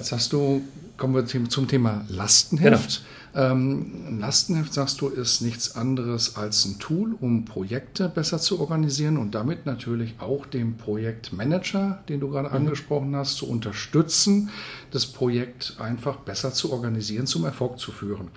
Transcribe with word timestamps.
Jetzt 0.00 0.12
hast 0.12 0.32
du, 0.32 0.62
kommen 0.96 1.14
wir 1.14 1.26
zum 1.26 1.68
Thema 1.68 2.06
Lastenheft. 2.08 3.02
Genau. 3.34 3.52
Ähm, 3.52 4.18
Lastenheft, 4.18 4.72
sagst 4.72 5.02
du, 5.02 5.08
ist 5.08 5.42
nichts 5.42 5.76
anderes 5.76 6.36
als 6.36 6.64
ein 6.64 6.78
Tool, 6.78 7.14
um 7.20 7.44
Projekte 7.44 8.08
besser 8.08 8.38
zu 8.38 8.60
organisieren 8.60 9.18
und 9.18 9.34
damit 9.34 9.66
natürlich 9.66 10.14
auch 10.18 10.46
den 10.46 10.78
Projektmanager, 10.78 12.02
den 12.08 12.20
du 12.20 12.30
gerade 12.30 12.48
mhm. 12.48 12.54
angesprochen 12.54 13.14
hast, 13.14 13.36
zu 13.36 13.46
unterstützen, 13.46 14.48
das 14.90 15.04
Projekt 15.04 15.76
einfach 15.78 16.16
besser 16.16 16.54
zu 16.54 16.72
organisieren, 16.72 17.26
zum 17.26 17.44
Erfolg 17.44 17.78
zu 17.78 17.92
führen. 17.92 18.28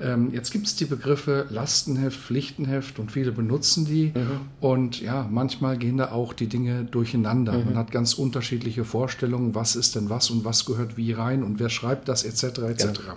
Ähm, 0.00 0.32
jetzt 0.32 0.50
gibt 0.50 0.66
es 0.66 0.76
die 0.76 0.84
Begriffe 0.84 1.46
Lastenheft, 1.50 2.18
Pflichtenheft 2.18 2.98
und 2.98 3.12
viele 3.12 3.32
benutzen 3.32 3.84
die. 3.84 4.12
Mhm. 4.14 4.40
Und 4.60 5.00
ja, 5.00 5.26
manchmal 5.30 5.76
gehen 5.78 5.96
da 5.96 6.12
auch 6.12 6.32
die 6.32 6.48
Dinge 6.48 6.84
durcheinander. 6.84 7.52
Mhm. 7.52 7.64
Man 7.66 7.76
hat 7.76 7.90
ganz 7.90 8.14
unterschiedliche 8.14 8.84
Vorstellungen, 8.84 9.54
was 9.54 9.76
ist 9.76 9.94
denn 9.96 10.10
was 10.10 10.30
und 10.30 10.44
was 10.44 10.64
gehört 10.64 10.96
wie 10.96 11.12
rein 11.12 11.42
und 11.42 11.58
wer 11.58 11.68
schreibt 11.68 12.08
das 12.08 12.24
etc. 12.24 12.58
etc. 12.62 12.84
Ja. 12.84 13.16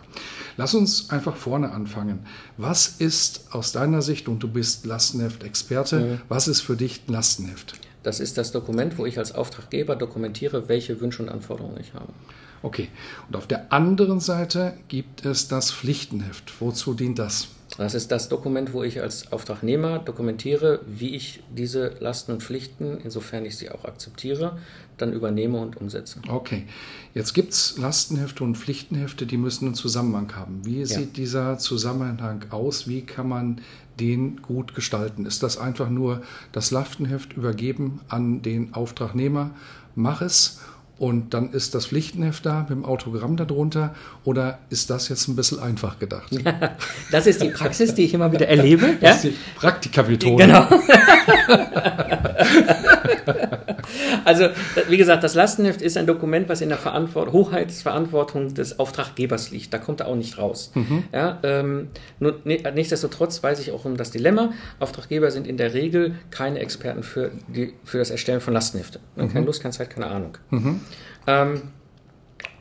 Lass 0.57 0.73
uns 0.73 1.09
einfach 1.09 1.35
vorne 1.35 1.71
anfangen. 1.71 2.19
Was 2.57 2.87
ist 2.99 3.47
aus 3.51 3.71
deiner 3.71 4.01
Sicht, 4.01 4.27
und 4.27 4.43
du 4.43 4.47
bist 4.47 4.85
Lastenheft-Experte, 4.85 5.99
mhm. 5.99 6.21
was 6.29 6.47
ist 6.47 6.61
für 6.61 6.75
dich 6.75 7.01
ein 7.07 7.13
Lastenheft? 7.13 7.79
Das 8.03 8.19
ist 8.19 8.37
das 8.37 8.51
Dokument, 8.51 8.97
wo 8.97 9.05
ich 9.05 9.17
als 9.17 9.33
Auftraggeber 9.33 9.95
dokumentiere, 9.95 10.69
welche 10.69 11.01
Wünsche 11.01 11.21
und 11.21 11.29
Anforderungen 11.29 11.79
ich 11.79 11.93
habe. 11.93 12.13
Okay. 12.61 12.89
Und 13.27 13.35
auf 13.35 13.47
der 13.47 13.71
anderen 13.71 14.19
Seite 14.19 14.73
gibt 14.87 15.25
es 15.25 15.47
das 15.47 15.71
Pflichtenheft. 15.71 16.53
Wozu 16.59 16.93
dient 16.93 17.19
das? 17.19 17.49
Das 17.77 17.93
ist 17.93 18.11
das 18.11 18.29
Dokument, 18.29 18.73
wo 18.73 18.83
ich 18.83 19.01
als 19.01 19.31
Auftragnehmer 19.31 19.99
dokumentiere, 19.99 20.81
wie 20.87 21.15
ich 21.15 21.43
diese 21.55 21.95
Lasten 21.99 22.33
und 22.33 22.43
Pflichten, 22.43 22.97
insofern 23.03 23.45
ich 23.45 23.57
sie 23.57 23.69
auch 23.69 23.85
akzeptiere, 23.85 24.57
dann 24.97 25.13
übernehme 25.13 25.59
und 25.59 25.77
umsetze. 25.77 26.19
Okay. 26.27 26.65
Jetzt 27.13 27.33
gibt 27.33 27.53
es 27.53 27.77
Lastenhefte 27.77 28.43
und 28.43 28.57
Pflichtenhefte, 28.57 29.25
die 29.25 29.37
müssen 29.37 29.65
einen 29.65 29.75
Zusammenhang 29.75 30.35
haben. 30.35 30.65
Wie 30.65 30.79
ja. 30.79 30.85
sieht 30.85 31.15
dieser 31.17 31.57
Zusammenhang 31.57 32.45
aus? 32.49 32.87
Wie 32.87 33.01
kann 33.01 33.29
man 33.29 33.61
den 33.99 34.41
gut 34.41 34.75
gestalten? 34.75 35.25
Ist 35.25 35.43
das 35.43 35.57
einfach 35.57 35.89
nur 35.89 36.21
das 36.51 36.71
Lastenheft 36.71 37.33
übergeben 37.33 38.01
an 38.09 38.41
den 38.41 38.73
Auftragnehmer? 38.73 39.51
Mach 39.95 40.21
es 40.21 40.59
und 40.99 41.33
dann 41.33 41.53
ist 41.53 41.75
das 41.75 41.87
Pflichtenheft 41.87 42.45
da 42.45 42.61
mit 42.61 42.71
dem 42.71 42.85
Autogramm 42.85 43.37
darunter 43.37 43.95
oder 44.25 44.59
ist 44.69 44.89
das 44.89 45.07
jetzt 45.09 45.27
ein 45.29 45.35
bisschen 45.35 45.59
einfach 45.59 45.97
gedacht? 45.97 46.29
das 47.11 47.25
ist 47.25 47.41
die 47.41 47.49
Praxis, 47.49 47.95
die 47.95 48.03
ich 48.03 48.13
immer 48.13 48.31
wieder 48.31 48.47
erlebe. 48.47 48.97
Das 48.99 49.23
ja? 49.23 49.29
ist 49.29 49.33
die 49.35 49.35
Praktikamethode. 49.55 50.45
Genau. 50.45 50.67
also, 54.25 54.49
wie 54.87 54.97
gesagt, 54.97 55.23
das 55.23 55.35
Lastenheft 55.35 55.81
ist 55.81 55.97
ein 55.97 56.07
Dokument, 56.07 56.49
was 56.49 56.61
in 56.61 56.69
der 56.69 56.77
Verantwort 56.77 57.31
Hoheitsverantwortung 57.31 58.53
des 58.53 58.79
Auftraggebers 58.79 59.51
liegt. 59.51 59.73
Da 59.73 59.77
kommt 59.77 60.01
er 60.01 60.07
auch 60.07 60.15
nicht 60.15 60.37
raus. 60.37 60.71
Mhm. 60.75 61.03
Ja, 61.13 61.39
ähm, 61.43 61.89
nur, 62.19 62.39
nichtsdestotrotz 62.43 63.41
weiß 63.41 63.59
ich 63.59 63.71
auch 63.71 63.85
um 63.85 63.97
das 63.97 64.11
Dilemma. 64.11 64.51
Auftraggeber 64.79 65.31
sind 65.31 65.47
in 65.47 65.57
der 65.57 65.73
Regel 65.73 66.15
keine 66.31 66.59
Experten 66.59 67.03
für, 67.03 67.31
die, 67.47 67.73
für 67.83 67.97
das 67.97 68.09
Erstellen 68.09 68.41
von 68.41 68.53
Lastenhefte. 68.53 68.99
Mhm. 69.15 69.33
Keine 69.33 69.45
Lust, 69.45 69.61
keine 69.61 69.73
Zeit, 69.73 69.89
keine 69.89 70.07
Ahnung. 70.07 70.37
Mhm. 70.49 70.81
Ähm, 71.27 71.61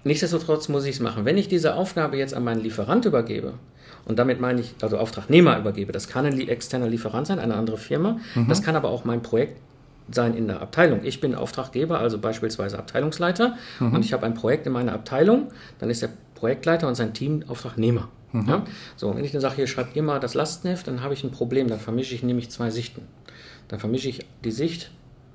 nichtsdestotrotz 0.04 0.68
muss 0.68 0.84
ich 0.84 0.96
es 0.96 1.00
machen. 1.00 1.24
Wenn 1.24 1.38
ich 1.38 1.48
diese 1.48 1.74
Aufgabe 1.74 2.16
jetzt 2.16 2.34
an 2.34 2.44
meinen 2.44 2.62
Lieferant 2.62 3.04
übergebe, 3.04 3.54
und 4.08 4.18
damit 4.18 4.40
meine 4.40 4.62
ich, 4.62 4.74
also 4.80 4.96
Auftragnehmer 4.96 5.58
übergebe, 5.58 5.92
das 5.92 6.08
kann 6.08 6.24
ein 6.24 6.40
externer 6.48 6.88
Lieferant 6.88 7.26
sein, 7.26 7.38
eine 7.38 7.54
andere 7.54 7.76
Firma, 7.76 8.18
mhm. 8.34 8.48
das 8.48 8.62
kann 8.62 8.74
aber 8.74 8.88
auch 8.88 9.04
mein 9.04 9.22
Projekt 9.22 9.60
sein 10.10 10.34
in 10.34 10.46
der 10.48 10.60
Abteilung. 10.60 11.00
Ich 11.04 11.20
bin 11.20 11.34
Auftraggeber, 11.34 11.98
also 12.00 12.18
beispielsweise 12.18 12.78
Abteilungsleiter, 12.78 13.56
mhm. 13.80 13.94
und 13.94 14.04
ich 14.04 14.12
habe 14.12 14.24
ein 14.26 14.34
Projekt 14.34 14.66
in 14.66 14.72
meiner 14.72 14.92
Abteilung, 14.92 15.48
dann 15.78 15.90
ist 15.90 16.02
der 16.02 16.10
Projektleiter 16.34 16.88
und 16.88 16.94
sein 16.94 17.14
Team 17.14 17.44
Auftragnehmer. 17.48 18.08
Mhm. 18.32 18.48
Ja? 18.48 18.64
So, 18.96 19.14
wenn 19.14 19.24
ich 19.24 19.32
dann 19.32 19.40
sage, 19.40 19.56
hier 19.56 19.66
schreibt 19.66 19.96
ihr 19.96 20.02
mal 20.02 20.20
das 20.20 20.34
Lastenheft, 20.34 20.86
dann 20.86 21.02
habe 21.02 21.14
ich 21.14 21.24
ein 21.24 21.30
Problem, 21.30 21.68
dann 21.68 21.80
vermische 21.80 22.14
ich 22.14 22.22
nämlich 22.22 22.50
zwei 22.50 22.70
Sichten. 22.70 23.02
Dann 23.68 23.78
vermische 23.80 24.08
ich 24.08 24.26
die 24.44 24.50
Sicht, 24.50 24.90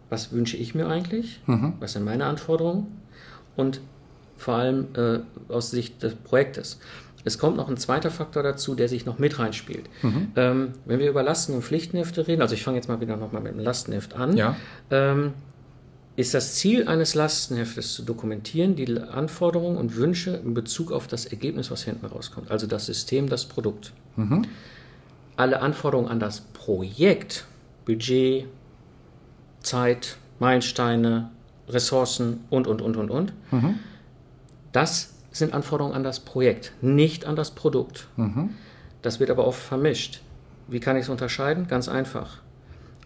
was 0.09 0.31
wünsche 0.31 0.57
ich 0.57 0.75
mir 0.75 0.87
eigentlich, 0.87 1.41
mhm. 1.45 1.73
was 1.79 1.93
sind 1.93 2.03
meine 2.03 2.25
Anforderungen, 2.25 2.87
und 3.55 3.81
vor 4.37 4.55
allem 4.55 4.87
äh, 4.95 5.19
aus 5.51 5.71
Sicht 5.71 6.01
des 6.01 6.15
Projektes. 6.15 6.79
Es 7.25 7.37
kommt 7.37 7.57
noch 7.57 7.69
ein 7.69 7.77
zweiter 7.77 8.11
Faktor 8.11 8.43
dazu, 8.43 8.75
der 8.75 8.89
sich 8.89 9.05
noch 9.05 9.17
mit 9.17 9.39
reinspielt. 9.39 9.89
Mhm. 10.01 10.31
Ähm, 10.35 10.71
wenn 10.85 10.99
wir 10.99 11.09
über 11.09 11.23
Lasten- 11.23 11.53
und 11.53 11.63
Pflichtenhefte 11.63 12.27
reden, 12.27 12.41
also 12.41 12.53
ich 12.53 12.63
fange 12.63 12.77
jetzt 12.77 12.87
mal 12.87 12.99
wieder 12.99 13.15
nochmal 13.15 13.41
mit 13.41 13.53
dem 13.53 13.59
Lastenheft 13.59 14.13
an, 14.15 14.35
ja. 14.35 14.55
ähm, 14.91 15.33
ist 16.15 16.33
das 16.33 16.55
Ziel 16.55 16.87
eines 16.87 17.15
Lastenheftes 17.15 17.93
zu 17.93 18.03
dokumentieren, 18.03 18.75
die 18.75 18.99
Anforderungen 18.99 19.77
und 19.77 19.95
Wünsche 19.95 20.31
in 20.31 20.53
Bezug 20.53 20.91
auf 20.91 21.07
das 21.07 21.25
Ergebnis, 21.25 21.71
was 21.71 21.83
hinten 21.83 22.05
rauskommt, 22.05 22.51
also 22.51 22.67
das 22.67 22.85
System, 22.85 23.29
das 23.29 23.45
Produkt. 23.45 23.93
Mhm. 24.15 24.45
Alle 25.35 25.61
Anforderungen 25.61 26.09
an 26.09 26.19
das 26.19 26.41
Projekt, 26.41 27.45
Budget, 27.85 28.45
Zeit, 29.61 30.17
Meilensteine, 30.39 31.31
Ressourcen 31.67 32.41
und, 32.49 32.67
und, 32.67 32.81
und, 32.81 32.97
und, 32.97 33.09
und. 33.09 33.33
Mhm. 33.51 33.79
Das 34.71 35.12
sind 35.33 35.53
Anforderungen 35.53 35.95
an 35.95 36.03
das 36.03 36.19
Projekt, 36.21 36.73
nicht 36.81 37.25
an 37.25 37.35
das 37.35 37.51
Produkt. 37.51 38.07
Mhm. 38.15 38.51
Das 39.01 39.19
wird 39.19 39.29
aber 39.29 39.45
oft 39.45 39.61
vermischt. 39.61 40.21
Wie 40.67 40.79
kann 40.79 40.95
ich 40.95 41.03
es 41.03 41.09
unterscheiden? 41.09 41.67
Ganz 41.67 41.89
einfach. 41.89 42.37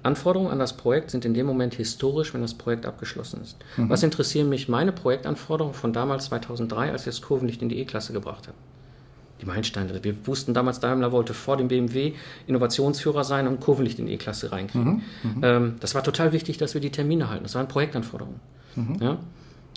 Anforderungen 0.04 0.52
an 0.52 0.60
das 0.60 0.78
Projekt 0.78 1.10
sind 1.10 1.26
in 1.26 1.34
dem 1.34 1.48
Moment 1.48 1.74
historisch, 1.74 2.34
wenn 2.34 2.42
das 2.42 2.54
Projekt 2.54 2.86
abgeschlossen 2.86 3.42
ist. 3.42 3.58
Mhm. 3.78 3.90
Was 3.90 4.04
interessieren 4.04 4.48
mich 4.48 4.70
meine 4.70 4.92
Projektanforderungen 4.92 5.74
von 5.74 5.92
damals 5.92 6.26
2003, 6.26 6.92
als 6.92 7.02
ich 7.02 7.16
das 7.16 7.22
Kurvenlicht 7.22 7.62
in 7.62 7.70
die 7.70 7.80
E-Klasse 7.80 8.14
gebracht 8.14 8.48
habe? 8.48 8.58
die 9.42 9.46
Meilensteine. 9.46 10.04
Wir 10.04 10.28
wussten 10.28 10.54
damals, 10.54 10.80
Daimler 10.80 11.12
wollte 11.12 11.34
vor 11.34 11.58
dem 11.58 11.68
BMW 11.68 12.14
Innovationsführer 12.48 13.24
sein 13.24 13.48
und 13.48 13.60
Kurvenlicht 13.60 14.00
in 14.00 14.08
die 14.08 14.14
E-Klasse 14.14 14.52
reinkriegen. 14.52 15.04
Mhm, 15.24 15.30
mhm, 15.36 15.44
ähm, 15.44 15.76
das 15.80 15.96
war 15.96 16.04
total 16.04 16.34
wichtig, 16.34 16.58
dass 16.58 16.74
wir 16.74 16.82
die 16.82 16.90
Termine 16.90 17.30
halten. 17.30 17.44
Das 17.44 17.56
waren 17.56 17.68
Projektanforderungen. 17.68 18.40
Mhm. 18.76 18.98
Ja? 19.00 19.20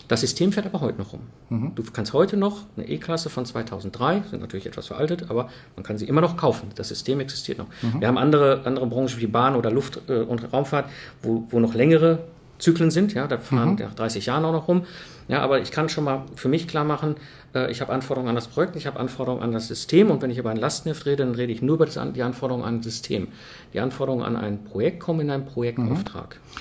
Das 0.08 0.20
System 0.20 0.52
fährt 0.52 0.66
aber 0.66 0.80
heute 0.80 0.98
noch 0.98 1.12
rum. 1.12 1.20
Mhm. 1.48 1.74
Du 1.74 1.82
kannst 1.92 2.12
heute 2.12 2.36
noch 2.36 2.64
eine 2.76 2.88
E-Klasse 2.88 3.30
von 3.30 3.44
2003, 3.44 4.24
sind 4.30 4.40
natürlich 4.40 4.66
etwas 4.66 4.88
veraltet, 4.88 5.30
aber 5.30 5.48
man 5.76 5.84
kann 5.84 5.98
sie 5.98 6.06
immer 6.06 6.20
noch 6.20 6.36
kaufen. 6.36 6.68
Das 6.74 6.88
System 6.88 7.20
existiert 7.20 7.58
noch. 7.58 7.66
Mhm. 7.82 8.00
Wir 8.00 8.08
haben 8.08 8.18
andere, 8.18 8.62
andere 8.64 8.86
Branchen 8.86 9.20
wie 9.20 9.26
Bahn 9.26 9.56
oder 9.56 9.70
Luft- 9.70 10.00
äh, 10.08 10.20
und 10.20 10.52
Raumfahrt, 10.52 10.90
wo, 11.22 11.46
wo 11.50 11.60
noch 11.60 11.74
längere 11.74 12.20
Zyklen 12.58 12.90
sind. 12.90 13.14
Ja, 13.14 13.26
da 13.26 13.38
fahren 13.38 13.70
mhm. 13.70 13.76
nach 13.76 13.94
30 13.94 14.26
Jahren 14.26 14.44
auch 14.44 14.52
noch 14.52 14.68
rum. 14.68 14.82
Ja, 15.28 15.42
aber 15.42 15.60
ich 15.60 15.70
kann 15.70 15.88
schon 15.88 16.04
mal 16.04 16.24
für 16.34 16.48
mich 16.48 16.66
klar 16.66 16.84
machen, 16.84 17.14
äh, 17.54 17.70
ich 17.70 17.80
habe 17.80 17.92
Anforderungen 17.92 18.30
an 18.30 18.34
das 18.34 18.48
Projekt, 18.48 18.76
ich 18.76 18.86
habe 18.86 18.98
Anforderungen 18.98 19.42
an 19.42 19.52
das 19.52 19.68
System 19.68 20.10
und 20.10 20.22
wenn 20.22 20.30
ich 20.30 20.38
über 20.38 20.50
ein 20.50 20.56
Lastenheft 20.56 21.06
rede, 21.06 21.24
dann 21.24 21.34
rede 21.34 21.52
ich 21.52 21.62
nur 21.62 21.76
über 21.76 21.86
das, 21.86 21.98
die 22.14 22.22
Anforderungen 22.22 22.64
an 22.64 22.78
das 22.78 22.86
System. 22.86 23.28
Die 23.72 23.80
Anforderungen 23.80 24.24
an 24.24 24.36
ein 24.36 24.64
Projekt 24.64 25.00
kommen 25.00 25.20
in 25.20 25.30
einen 25.30 25.46
Projektauftrag. 25.46 26.36
Mhm. 26.36 26.60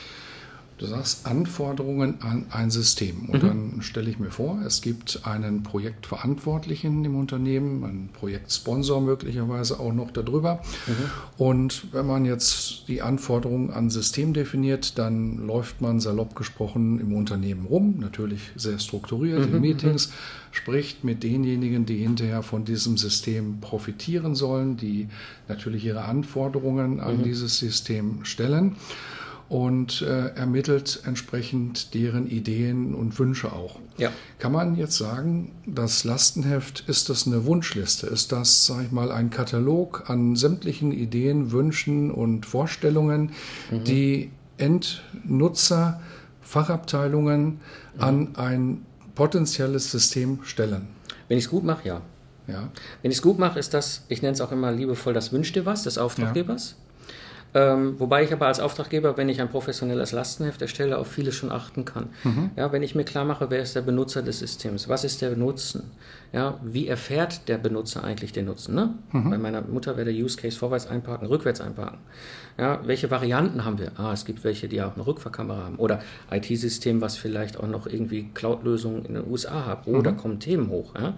Du 0.80 0.86
sagst 0.86 1.28
Anforderungen 1.28 2.22
an 2.22 2.46
ein 2.52 2.72
System. 2.72 3.28
Und 3.28 3.44
mhm. 3.44 3.48
dann 3.48 3.81
stelle 3.81 4.10
ich 4.10 4.18
mir 4.18 4.31
vor, 4.31 4.62
es 4.66 4.81
gibt 4.81 5.22
einen 5.26 5.62
Projektverantwortlichen 5.62 7.04
im 7.04 7.18
Unternehmen, 7.18 7.84
einen 7.84 8.10
Projektsponsor 8.14 9.02
möglicherweise 9.02 9.78
auch 9.78 9.92
noch 9.92 10.10
darüber. 10.12 10.62
Mhm. 10.88 10.94
Und 11.38 11.94
wenn 11.94 12.08
man 12.08 12.24
jetzt 12.24 12.88
die 12.88 13.02
Anforderungen 13.02 13.72
an 13.72 13.90
System 13.90 14.31
definiert, 14.34 14.98
dann 14.98 15.46
läuft 15.46 15.81
man 15.81 16.00
salopp 16.00 16.34
gesprochen 16.34 17.02
im 17.02 17.14
Unternehmen 17.14 17.66
rum, 17.66 17.96
natürlich 18.00 18.40
sehr 18.56 18.80
strukturiert 18.80 19.50
mhm. 19.50 19.56
in 19.56 19.62
Meetings, 19.62 20.14
spricht 20.52 21.04
mit 21.04 21.24
denjenigen, 21.24 21.86
die 21.86 21.98
hinterher 21.98 22.42
von 22.42 22.64
diesem 22.64 22.96
System 22.96 23.60
profitieren 23.60 24.34
sollen, 24.34 24.78
die 24.78 25.10
natürlich 25.50 25.84
ihre 25.84 26.06
Anforderungen 26.06 27.02
an 27.02 27.18
mhm. 27.18 27.24
dieses 27.24 27.58
System 27.58 28.24
stellen 28.24 28.78
und 29.50 30.04
äh, 30.04 30.28
ermittelt 30.36 31.01
entsprechend 31.06 31.96
deren 31.96 32.28
Ideen 32.28 32.94
und 32.94 33.18
Wünsche 33.18 33.51
auch. 33.51 33.80
Ja. 33.98 34.12
Kann 34.38 34.51
man 34.51 34.75
jetzt 34.75 34.98
sagen, 34.98 35.51
das 35.66 36.04
Lastenheft, 36.04 36.84
ist 36.88 37.10
das 37.10 37.25
eine 37.25 37.46
Wunschliste? 37.46 38.06
Ist 38.07 38.31
das, 38.31 38.68
sage 38.68 38.86
ich 38.86 38.92
mal, 38.92 39.12
ein 39.12 39.31
Katalog 39.31 40.07
an 40.07 40.36
sämtlichen 40.36 40.92
Ideen, 40.92 41.51
Wünschen 41.51 42.12
und 42.12 42.46
Vorstellungen, 42.46 43.31
mhm. 43.72 43.84
die 43.84 44.31
Endnutzer, 44.57 46.00
Fachabteilungen 46.42 47.46
mhm. 47.46 47.60
an 47.98 48.36
ein 48.36 48.86
potenzielles 49.16 49.90
System 49.90 50.40
stellen? 50.44 50.88
Wenn 51.28 51.40
ich 51.40 51.46
es 51.46 51.50
gut 51.50 51.63
mache, 51.63 51.88
ja. 51.88 52.01
ja. 52.48 52.69
Wenn 53.01 53.10
ich 53.10 53.18
es 53.18 53.24
gut 53.24 53.40
mache, 53.40 53.57
ist 53.57 53.74
das, 53.74 54.04
ich 54.10 54.22
nenne 54.22 54.34
es 54.34 54.42
auch 54.42 54.51
immer 54.51 54.72
liebevoll 54.72 55.13
das 55.13 55.31
Wünsch 55.31 55.51
dir 55.54 55.66
was 55.66 55.84
des 55.84 55.98
Auftraggebers. 55.98 56.75
Ja. 56.78 56.88
Ähm, 57.54 58.00
wobei 58.00 58.24
ich 58.24 58.31
aber 58.31 58.48
als 58.48 58.60
Auftraggeber, 58.60 59.18
wenn 59.18 59.30
ich 59.30 59.42
ein 59.42 59.50
professionelles 59.50 60.12
Lastenheft 60.12 60.62
erstelle, 60.62 60.98
auf 60.98 61.07
vieles 61.07 61.36
schon 61.36 61.51
achten 61.51 61.86
kann. 61.86 62.10
Mhm. 62.24 62.51
Ja, 62.56 62.72
wenn 62.72 62.84
ich 62.84 62.96
mir 62.96 63.06
klar 63.06 63.25
mache, 63.25 63.50
wer 63.50 63.62
ist 63.62 63.75
der 63.75 63.81
Benutzer 63.81 64.22
des 64.22 64.40
Systems, 64.40 64.88
was 64.88 65.04
ist 65.04 65.22
der 65.22 65.36
Nutzen, 65.36 65.92
ja, 66.31 66.60
wie 66.63 66.88
erfährt 66.88 67.48
der 67.48 67.57
Benutzer 67.57 68.04
eigentlich 68.04 68.31
den 68.34 68.46
Nutzen? 68.46 68.75
Ne? 68.75 68.94
Mhm. 69.12 69.30
Bei 69.31 69.38
meiner 69.40 69.62
Mutter 69.62 69.98
wäre 69.98 70.12
der 70.12 70.13
Use 70.13 70.38
Case 70.38 70.57
vorwärts 70.57 70.86
einparken, 70.86 71.28
rückwärts 71.28 71.60
einparken. 71.60 72.00
Ja, 72.60 72.81
welche 72.86 73.10
Varianten 73.10 73.63
haben 73.63 73.80
wir? 73.80 73.94
Ah, 73.98 74.12
es 74.12 74.25
gibt 74.25 74.44
welche, 74.44 74.68
die 74.68 74.81
auch 74.81 74.94
eine 74.94 75.07
Rückfahrkamera 75.07 75.63
haben 75.63 75.78
oder 75.78 76.01
IT-System, 76.30 77.00
was 77.00 77.16
vielleicht 77.16 77.57
auch 77.57 77.68
noch 77.68 77.88
irgendwie 77.88 78.30
Cloud-Lösungen 78.34 79.06
in 79.06 79.13
den 79.13 79.31
USA 79.31 79.66
hat. 79.66 79.88
Oder 79.88 80.12
mhm. 80.12 80.18
kommen 80.18 80.40
Themen 80.42 80.69
hoch. 80.69 80.94
Ja? 80.94 81.18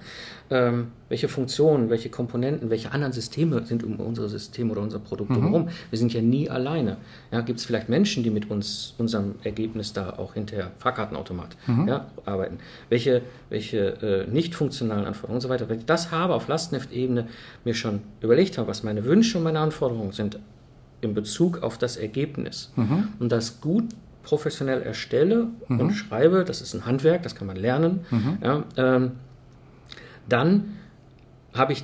Ähm, 0.51 0.91
welche 1.09 1.27
Funktionen, 1.27 1.89
welche 1.89 2.09
Komponenten, 2.09 2.69
welche 2.69 2.91
anderen 2.91 3.11
Systeme 3.11 3.65
sind 3.65 3.83
um 3.83 3.99
unsere 3.99 4.29
Systeme 4.29 4.71
oder 4.71 4.81
unser 4.81 4.99
Produkt 4.99 5.31
mhm. 5.31 5.41
herum? 5.41 5.69
Wir 5.89 5.97
sind 5.97 6.13
ja 6.21 6.27
nie 6.27 6.49
alleine. 6.49 6.97
Ja, 7.31 7.41
gibt 7.41 7.59
es 7.59 7.65
vielleicht 7.65 7.89
Menschen, 7.89 8.23
die 8.23 8.29
mit 8.29 8.49
uns, 8.49 8.93
unserem 8.97 9.35
Ergebnis 9.43 9.93
da 9.93 10.11
auch 10.11 10.33
hinterher, 10.33 10.71
Fahrkartenautomat, 10.77 11.55
mhm. 11.67 11.87
ja, 11.87 12.07
arbeiten? 12.25 12.59
Welche, 12.89 13.21
welche 13.49 13.77
äh, 13.77 14.31
nicht 14.31 14.55
funktionalen 14.55 15.05
Anforderungen 15.05 15.35
und 15.35 15.41
so 15.41 15.49
weiter. 15.49 15.69
Wenn 15.69 15.79
ich 15.79 15.85
das 15.85 16.11
habe, 16.11 16.33
auf 16.33 16.47
Lastenheft-Ebene 16.47 17.27
mir 17.65 17.73
schon 17.73 18.01
überlegt 18.21 18.57
habe, 18.57 18.67
was 18.67 18.83
meine 18.83 19.05
Wünsche 19.05 19.37
und 19.37 19.43
meine 19.43 19.59
Anforderungen 19.59 20.11
sind, 20.11 20.39
in 21.01 21.13
Bezug 21.13 21.63
auf 21.63 21.77
das 21.77 21.97
Ergebnis 21.97 22.71
mhm. 22.75 23.09
und 23.19 23.31
das 23.31 23.59
gut 23.59 23.85
professionell 24.23 24.81
erstelle 24.81 25.47
mhm. 25.67 25.79
und 25.79 25.91
schreibe, 25.93 26.45
das 26.45 26.61
ist 26.61 26.73
ein 26.73 26.85
Handwerk, 26.85 27.23
das 27.23 27.35
kann 27.35 27.47
man 27.47 27.55
lernen, 27.55 28.01
mhm. 28.11 28.37
ja, 28.43 28.63
ähm, 28.77 29.11
dann 30.29 30.77
habe 31.53 31.73
ich 31.73 31.83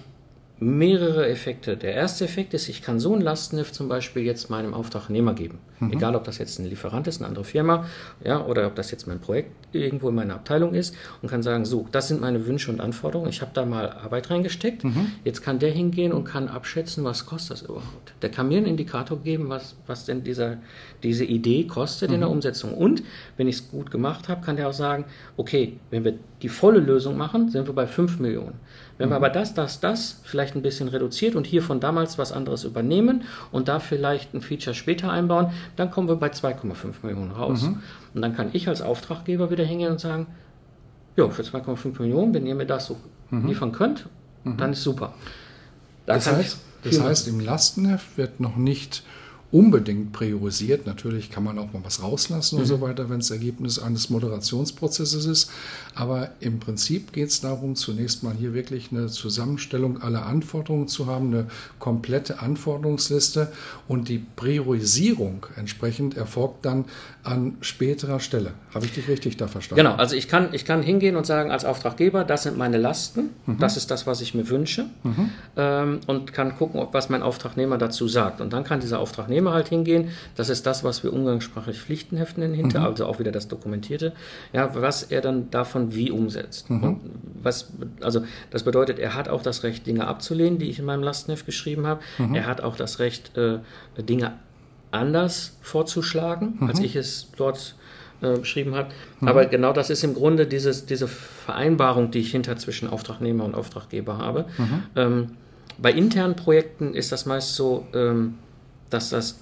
mehrere 0.60 1.28
Effekte. 1.28 1.78
Der 1.78 1.94
erste 1.94 2.26
Effekt 2.26 2.54
ist, 2.54 2.70
ich 2.70 2.82
kann 2.82 3.00
so 3.00 3.14
ein 3.14 3.22
Lastenheft 3.22 3.76
zum 3.76 3.90
Beispiel 3.90 4.24
jetzt 4.24 4.50
meinem 4.50 4.74
Auftragnehmer 4.74 5.34
geben. 5.34 5.60
Mhm. 5.80 5.94
Egal, 5.94 6.16
ob 6.16 6.24
das 6.24 6.40
jetzt 6.40 6.58
ein 6.60 6.66
Lieferant 6.66 7.08
ist, 7.08 7.20
eine 7.20 7.28
andere 7.28 7.44
Firma, 7.44 7.86
ja, 8.24 8.44
oder 8.44 8.66
ob 8.66 8.76
das 8.76 8.90
jetzt 8.90 9.08
mein 9.08 9.20
Projekt 9.20 9.52
irgendwo 9.72 10.10
in 10.10 10.16
meiner 10.16 10.36
Abteilung 10.36 10.74
ist 10.74 10.96
und 11.22 11.30
kann 11.30 11.44
sagen, 11.44 11.66
so, 11.66 11.88
das 11.92 12.08
sind 12.08 12.22
meine 12.22 12.48
Wünsche 12.48 12.72
und 12.72 12.82
Anforderungen. 12.82 13.30
Ich 13.30 13.42
habe 13.42 13.52
da 13.54 13.66
mal 13.66 13.92
Arbeit 13.92 14.32
reingesteckt. 14.32 14.84
Mhm. 14.84 15.12
Jetzt 15.24 15.42
kann 15.42 15.60
der 15.60 15.72
hingehen 15.72 16.12
und 16.12 16.24
kann 16.24 16.48
abschätzen, 16.48 17.04
was 17.04 17.26
kostet 17.26 17.52
das 17.52 17.62
überhaupt. 17.64 18.14
Der 18.22 18.32
kann 18.32 18.48
mir 18.48 18.58
einen 18.58 18.68
Indikator 18.68 19.20
geben, 19.20 19.50
was, 19.50 19.76
was 19.86 20.06
denn 20.06 20.24
dieser, 20.24 20.58
diese 21.04 21.26
Idee 21.26 21.68
kostet 21.68 22.10
mhm. 22.10 22.16
in 22.16 22.22
der. 22.22 22.28
Umsetzung. 22.38 22.74
Und 22.74 23.04
wenn 23.38 23.48
ich 23.48 23.58
es 23.58 23.72
gut 23.72 23.92
gemacht 23.92 24.30
habe, 24.30 24.46
kann 24.46 24.56
der 24.56 24.70
auch 24.70 24.74
sagen, 24.74 25.06
okay, 25.38 25.80
wenn 25.90 26.04
wir 26.04 26.14
die 26.42 26.50
volle 26.50 26.80
Lösung 26.80 27.18
machen, 27.18 27.50
sind 27.50 27.68
wir 27.68 27.74
bei 27.74 27.88
5 27.88 28.20
Millionen. 28.20 28.54
Wenn 28.98 29.10
wir 29.10 29.18
mhm. 29.18 29.24
aber 29.24 29.30
das, 29.30 29.54
das, 29.54 29.80
das 29.80 30.22
vielleicht 30.24 30.56
ein 30.56 30.62
bisschen 30.62 30.88
reduziert 30.88 31.36
und 31.36 31.48
hier 31.48 31.64
von 31.64 31.80
damals 31.80 32.18
was 32.18 32.32
anderes 32.32 32.64
übernehmen 32.64 33.24
und 33.52 33.68
da 33.68 33.80
vielleicht 33.80 34.34
ein 34.34 34.42
Feature 34.42 34.76
später 34.76 35.12
einbauen, 35.12 35.52
dann 35.76 35.90
kommen 35.90 36.08
wir 36.08 36.16
bei 36.16 36.28
2,5 36.28 36.94
Millionen 37.04 37.32
raus. 37.32 37.64
Mhm. 37.64 37.82
Und 38.14 38.22
dann 38.22 38.36
kann 38.36 38.50
ich 38.54 38.68
als 38.68 38.82
Auftraggeber 38.82 39.50
wieder 39.50 39.64
hingehen 39.64 39.92
und 39.92 40.00
sagen, 40.00 40.28
ja, 41.16 41.28
für 41.30 41.42
2,5 41.42 42.02
Millionen, 42.02 42.34
wenn 42.34 42.46
ihr 42.46 42.56
mir 42.56 42.68
das 42.68 42.86
so 42.86 42.98
mhm. 43.32 43.48
liefern 43.48 43.72
könnt, 43.72 44.08
mhm. 44.44 44.58
dann 44.58 44.74
ist 44.74 44.84
super. 44.84 45.14
Da 46.06 46.16
das 46.16 46.32
heißt, 46.32 46.60
das 46.84 47.02
heißt, 47.02 47.28
im 47.28 47.40
Lastenheft 47.40 48.18
wird 48.18 48.40
noch 48.40 48.56
nicht 48.56 49.04
unbedingt 49.50 50.12
priorisiert. 50.12 50.86
Natürlich 50.86 51.32
kann 51.32 51.44
man 51.44 51.58
auch 51.58 51.72
mal 51.72 51.80
was 51.84 52.04
rauslassen 52.04 52.56
mhm. 52.56 52.62
und 52.62 52.68
so 52.68 52.82
weiter, 52.82 53.10
wenn 53.10 53.20
es 53.20 53.32
Ergebnis 53.32 53.80
eines 53.80 54.10
Moderationsprozesses 54.10 55.26
ist. 55.26 55.52
Aber 55.96 56.32
im 56.42 56.60
Prinzip 56.60 57.14
geht 57.14 57.30
es 57.30 57.40
darum, 57.40 57.76
zunächst 57.76 58.24
mal 58.24 58.34
hier 58.34 58.54
wirklich 58.54 58.92
eine 58.92 59.08
Zusammenstellung 59.08 60.02
aller 60.02 60.26
Anforderungen 60.26 60.90
zu 60.90 61.08
haben, 61.08 61.34
eine 61.34 61.48
komplette 61.80 62.40
Anforderungsliste 62.40 63.52
und 63.88 64.10
die 64.10 64.24
Priorisierung 64.36 65.46
entsprechend 65.56 66.18
erfolgt 66.18 66.66
dann 66.66 66.86
an 67.24 67.58
späterer 67.62 68.20
Stelle. 68.20 68.52
Habe 68.74 68.86
ich 68.86 68.94
dich 68.94 69.08
richtig 69.08 69.38
da 69.38 69.48
verstanden? 69.48 69.84
Genau, 69.84 69.96
also 69.96 70.16
ich 70.16 70.28
kann, 70.28 70.50
ich 70.54 70.66
kann 70.66 70.82
hingehen 70.84 71.16
und 71.16 71.26
sagen 71.26 71.52
als 71.52 71.64
Auftraggeber, 71.64 72.26
das 72.26 72.44
sind 72.44 72.58
meine 72.58 72.78
Lasten, 72.78 73.30
mhm. 73.46 73.60
das 73.60 73.78
ist 73.78 73.92
das, 73.92 74.08
was 74.08 74.22
ich 74.22 74.34
mir 74.34 74.50
wünsche 74.50 74.86
mhm. 75.04 75.30
ähm, 75.56 76.00
und 76.06 76.34
kann 76.34 76.58
gucken, 76.58 76.80
ob, 76.82 76.94
was 76.94 77.10
mein 77.10 77.24
Auftragnehmer 77.24 77.78
dazu 77.78 78.08
sagt. 78.08 78.42
Und 78.42 78.52
dann 78.52 78.64
kann 78.64 78.82
dieser 78.82 79.00
Auftragnehmer 79.00 79.37
Unternehmer 79.38 79.54
halt 79.54 79.70
hingehen. 79.70 80.10
Das 80.36 80.50
ist 80.50 80.66
das, 80.66 80.84
was 80.84 81.04
wir 81.04 81.14
umgangssprachlich 81.14 81.80
Pflichtenheften 81.80 82.42
nennen 82.42 82.56
hinter, 82.56 82.80
mhm. 82.80 82.86
also 82.86 83.06
auch 83.06 83.20
wieder 83.20 83.32
das 83.32 83.48
Dokumentierte. 83.48 84.14
Ja, 84.54 84.74
was 84.74 85.04
er 85.04 85.22
dann 85.22 85.50
davon 85.52 85.94
wie 85.94 86.12
umsetzt. 86.12 86.70
Mhm. 86.70 86.84
Und 86.84 87.02
was, 87.42 87.72
also 88.02 88.24
das 88.50 88.64
bedeutet, 88.64 89.00
er 89.00 89.14
hat 89.14 89.30
auch 89.30 89.44
das 89.44 89.64
Recht, 89.64 89.86
Dinge 89.86 90.08
abzulehnen, 90.08 90.60
die 90.60 90.70
ich 90.70 90.80
in 90.80 90.86
meinem 90.86 91.04
Lastenheft 91.04 91.46
geschrieben 91.46 91.86
habe. 91.86 92.02
Mhm. 92.18 92.36
Er 92.36 92.46
hat 92.48 92.62
auch 92.62 92.76
das 92.76 93.00
Recht, 93.00 93.38
äh, 93.38 93.60
Dinge 94.02 94.34
anders 94.92 95.58
vorzuschlagen, 95.62 96.60
als 96.68 96.80
mhm. 96.80 96.86
ich 96.86 96.96
es 96.96 97.30
dort 97.36 97.76
äh, 98.22 98.38
beschrieben 98.38 98.74
habe. 98.74 98.90
Mhm. 99.20 99.28
Aber 99.28 99.46
genau 99.46 99.74
das 99.74 99.90
ist 99.90 100.04
im 100.04 100.14
Grunde 100.14 100.48
dieses, 100.48 100.86
diese 100.86 101.08
Vereinbarung, 101.08 102.10
die 102.10 102.20
ich 102.20 102.32
hinter 102.32 102.56
zwischen 102.58 102.90
Auftragnehmer 102.90 103.44
und 103.44 103.54
Auftraggeber 103.54 104.18
habe. 104.18 104.46
Mhm. 104.58 104.84
Ähm, 104.96 105.28
bei 105.80 105.92
internen 105.92 106.36
Projekten 106.36 106.96
ist 106.96 107.12
das 107.12 107.28
meist 107.28 107.54
so, 107.54 107.86
ähm, 107.94 108.36
dass 108.90 109.10
das, 109.10 109.40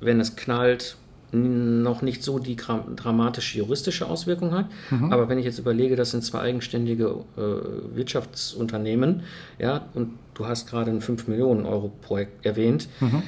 wenn 0.00 0.20
es 0.20 0.36
knallt, 0.36 0.96
noch 1.32 2.02
nicht 2.02 2.22
so 2.22 2.38
die 2.38 2.56
dramatische 2.56 3.58
juristische 3.58 4.06
Auswirkung 4.06 4.52
hat. 4.52 4.66
Mhm. 4.90 5.12
Aber 5.12 5.28
wenn 5.30 5.38
ich 5.38 5.46
jetzt 5.46 5.58
überlege, 5.58 5.96
das 5.96 6.10
sind 6.10 6.22
zwei 6.22 6.40
eigenständige 6.40 7.24
äh, 7.36 7.96
Wirtschaftsunternehmen, 7.96 9.22
ja, 9.58 9.86
und 9.94 10.18
du 10.34 10.46
hast 10.46 10.68
gerade 10.68 10.90
ein 10.90 11.00
5 11.00 11.28
Millionen 11.28 11.64
Euro 11.64 11.90
Projekt 12.02 12.44
erwähnt, 12.44 12.88
mhm. 13.00 13.22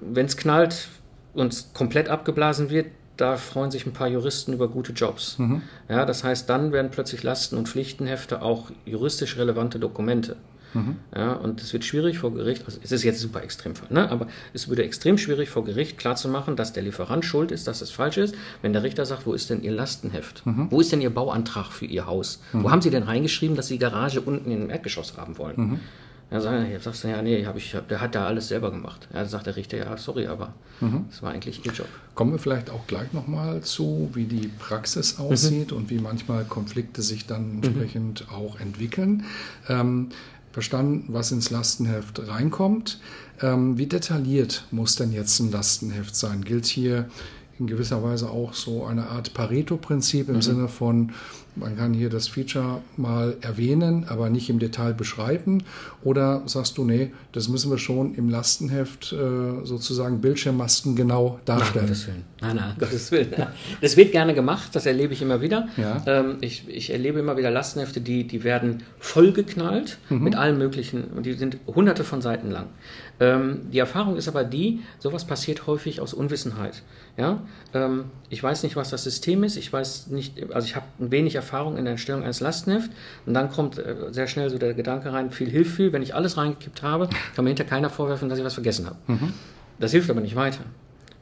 wenn 0.00 0.26
es 0.26 0.36
knallt 0.36 0.88
und 1.34 1.66
komplett 1.74 2.08
abgeblasen 2.08 2.70
wird, 2.70 2.86
da 3.16 3.36
freuen 3.36 3.70
sich 3.70 3.84
ein 3.86 3.92
paar 3.92 4.08
Juristen 4.08 4.52
über 4.52 4.68
gute 4.68 4.92
Jobs. 4.92 5.38
Mhm. 5.38 5.62
Ja, 5.88 6.04
das 6.04 6.24
heißt, 6.24 6.48
dann 6.48 6.72
werden 6.72 6.90
plötzlich 6.90 7.22
Lasten- 7.22 7.56
und 7.56 7.68
Pflichtenhefte 7.68 8.40
auch 8.42 8.70
juristisch 8.84 9.36
relevante 9.36 9.78
Dokumente. 9.78 10.36
Mhm. 10.74 10.96
Ja, 11.14 11.32
und 11.34 11.60
es 11.60 11.72
wird 11.72 11.84
schwierig 11.84 12.18
vor 12.18 12.32
Gericht, 12.32 12.64
also 12.64 12.78
es 12.82 12.92
ist 12.92 13.02
jetzt 13.02 13.20
super 13.20 13.42
Extremfall, 13.42 13.88
ne? 13.90 14.10
aber 14.10 14.26
es 14.52 14.68
würde 14.68 14.84
extrem 14.84 15.18
schwierig 15.18 15.50
vor 15.50 15.64
Gericht 15.64 15.98
klarzumachen, 15.98 16.56
dass 16.56 16.72
der 16.72 16.82
Lieferant 16.82 17.24
schuld 17.24 17.50
ist, 17.50 17.66
dass 17.66 17.80
es 17.80 17.90
falsch 17.90 18.16
ist, 18.16 18.34
wenn 18.62 18.72
der 18.72 18.82
Richter 18.82 19.04
sagt, 19.06 19.26
wo 19.26 19.34
ist 19.34 19.50
denn 19.50 19.62
Ihr 19.62 19.72
Lastenheft? 19.72 20.46
Mhm. 20.46 20.68
Wo 20.70 20.80
ist 20.80 20.92
denn 20.92 21.00
Ihr 21.00 21.10
Bauantrag 21.10 21.72
für 21.72 21.86
Ihr 21.86 22.06
Haus? 22.06 22.40
Mhm. 22.52 22.64
Wo 22.64 22.70
haben 22.70 22.82
Sie 22.82 22.90
denn 22.90 23.02
reingeschrieben, 23.02 23.56
dass 23.56 23.68
Sie 23.68 23.78
Garage 23.78 24.20
unten 24.20 24.50
im 24.50 24.70
Erdgeschoss 24.70 25.16
haben 25.16 25.38
wollen? 25.38 25.54
Mhm. 25.56 25.80
Ja, 26.32 26.40
sagst 26.80 27.04
du, 27.04 27.08
ja, 27.08 27.20
nee, 27.20 27.44
hab 27.44 27.58
ich, 27.58 27.76
der 27.90 28.00
hat 28.00 28.14
da 28.14 28.26
alles 28.26 28.48
selber 28.48 28.70
gemacht. 28.70 29.06
Ja, 29.12 29.26
sagt 29.26 29.46
der 29.46 29.56
Richter, 29.56 29.76
ja, 29.76 29.94
sorry, 29.98 30.28
aber 30.28 30.54
mhm. 30.80 31.04
das 31.10 31.22
war 31.22 31.30
eigentlich 31.30 31.66
ihr 31.66 31.72
Job. 31.72 31.88
Kommen 32.14 32.32
wir 32.32 32.38
vielleicht 32.38 32.70
auch 32.70 32.86
gleich 32.86 33.12
nochmal 33.12 33.60
zu, 33.60 34.08
wie 34.14 34.24
die 34.24 34.48
Praxis 34.48 35.18
mhm. 35.18 35.24
aussieht 35.26 35.70
mhm. 35.72 35.76
und 35.76 35.90
wie 35.90 35.98
manchmal 35.98 36.44
Konflikte 36.44 37.02
sich 37.02 37.26
dann 37.26 37.56
mhm. 37.56 37.62
entsprechend 37.62 38.26
mhm. 38.26 38.34
auch 38.34 38.58
entwickeln. 38.58 39.24
Ähm, 39.68 40.08
verstanden, 40.52 41.06
was 41.08 41.32
ins 41.32 41.50
Lastenheft 41.50 42.28
reinkommt. 42.28 43.00
Ähm, 43.40 43.78
wie 43.78 43.86
detailliert 43.86 44.66
muss 44.70 44.96
denn 44.96 45.12
jetzt 45.12 45.40
ein 45.40 45.50
Lastenheft 45.50 46.14
sein? 46.14 46.44
Gilt 46.44 46.66
hier 46.66 47.08
in 47.58 47.66
gewisser 47.66 48.02
Weise 48.02 48.30
auch 48.30 48.54
so 48.54 48.84
eine 48.84 49.08
Art 49.08 49.34
Pareto-Prinzip 49.34 50.28
im 50.28 50.36
mhm. 50.36 50.42
Sinne 50.42 50.68
von, 50.68 51.12
man 51.54 51.76
kann 51.76 51.92
hier 51.92 52.08
das 52.08 52.28
Feature 52.28 52.80
mal 52.96 53.36
erwähnen, 53.40 54.06
aber 54.08 54.30
nicht 54.30 54.48
im 54.48 54.58
Detail 54.58 54.94
beschreiben? 54.94 55.64
Oder 56.02 56.42
sagst 56.46 56.78
du, 56.78 56.84
nee, 56.84 57.12
das 57.32 57.48
müssen 57.48 57.70
wir 57.70 57.78
schon 57.78 58.14
im 58.14 58.28
Lastenheft 58.28 59.12
äh, 59.12 59.64
sozusagen 59.64 60.20
Bildschirmmasken 60.20 60.96
genau 60.96 61.40
darstellen? 61.44 61.84
Nein, 61.84 61.86
Gottes 61.86 62.06
Willen. 62.06 62.24
Nein, 62.40 62.56
nein, 62.56 62.74
Gottes 62.78 63.12
Willen. 63.12 63.34
Das 63.80 63.96
wird 63.96 64.12
gerne 64.12 64.34
gemacht, 64.34 64.70
das 64.74 64.86
erlebe 64.86 65.12
ich 65.12 65.20
immer 65.20 65.40
wieder. 65.40 65.68
Ja. 65.76 66.02
Ähm, 66.06 66.38
ich, 66.40 66.68
ich, 66.68 66.90
erlebe 66.90 67.18
immer 67.20 67.36
wieder 67.36 67.50
Lastenhefte, 67.50 68.00
die, 68.00 68.26
die 68.26 68.44
werden 68.44 68.82
vollgeknallt 68.98 69.98
mhm. 70.08 70.22
mit 70.22 70.36
allen 70.36 70.58
möglichen, 70.58 71.04
und 71.04 71.26
die 71.26 71.34
sind 71.34 71.58
hunderte 71.66 72.04
von 72.04 72.22
Seiten 72.22 72.50
lang. 72.50 72.66
Ähm, 73.20 73.70
die 73.70 73.78
Erfahrung 73.78 74.16
ist 74.16 74.26
aber 74.26 74.42
die, 74.42 74.80
sowas 74.98 75.26
passiert 75.26 75.66
häufig 75.66 76.00
aus 76.00 76.14
Unwissenheit. 76.14 76.82
Ja? 77.16 77.42
Ähm, 77.74 78.06
ich 78.30 78.42
weiß 78.42 78.62
nicht, 78.62 78.74
was 78.74 78.90
das 78.90 79.04
System 79.04 79.44
ist, 79.44 79.56
ich 79.56 79.72
weiß 79.72 80.08
nicht, 80.08 80.52
also 80.52 80.66
ich 80.66 80.74
habe 80.74 80.86
ein 80.98 81.10
wenig 81.10 81.34
Erfahrung 81.34 81.41
in 81.76 81.84
der 81.84 81.92
Erstellung 81.92 82.22
eines 82.22 82.40
Lastenhefts 82.40 82.90
und 83.26 83.34
dann 83.34 83.50
kommt 83.50 83.78
äh, 83.78 83.94
sehr 84.10 84.26
schnell 84.26 84.50
so 84.50 84.58
der 84.58 84.74
Gedanke 84.74 85.12
rein, 85.12 85.30
viel 85.30 85.48
hilft 85.48 85.76
viel. 85.76 85.92
Wenn 85.92 86.02
ich 86.02 86.14
alles 86.14 86.36
reingekippt 86.36 86.82
habe, 86.82 87.08
kann 87.34 87.44
mir 87.44 87.50
hinter 87.50 87.64
keiner 87.64 87.90
vorwerfen, 87.90 88.28
dass 88.28 88.38
ich 88.38 88.44
was 88.44 88.54
vergessen 88.54 88.86
habe. 88.86 88.96
Mhm. 89.06 89.32
Das 89.78 89.92
hilft 89.92 90.10
aber 90.10 90.20
nicht 90.20 90.36
weiter. 90.36 90.60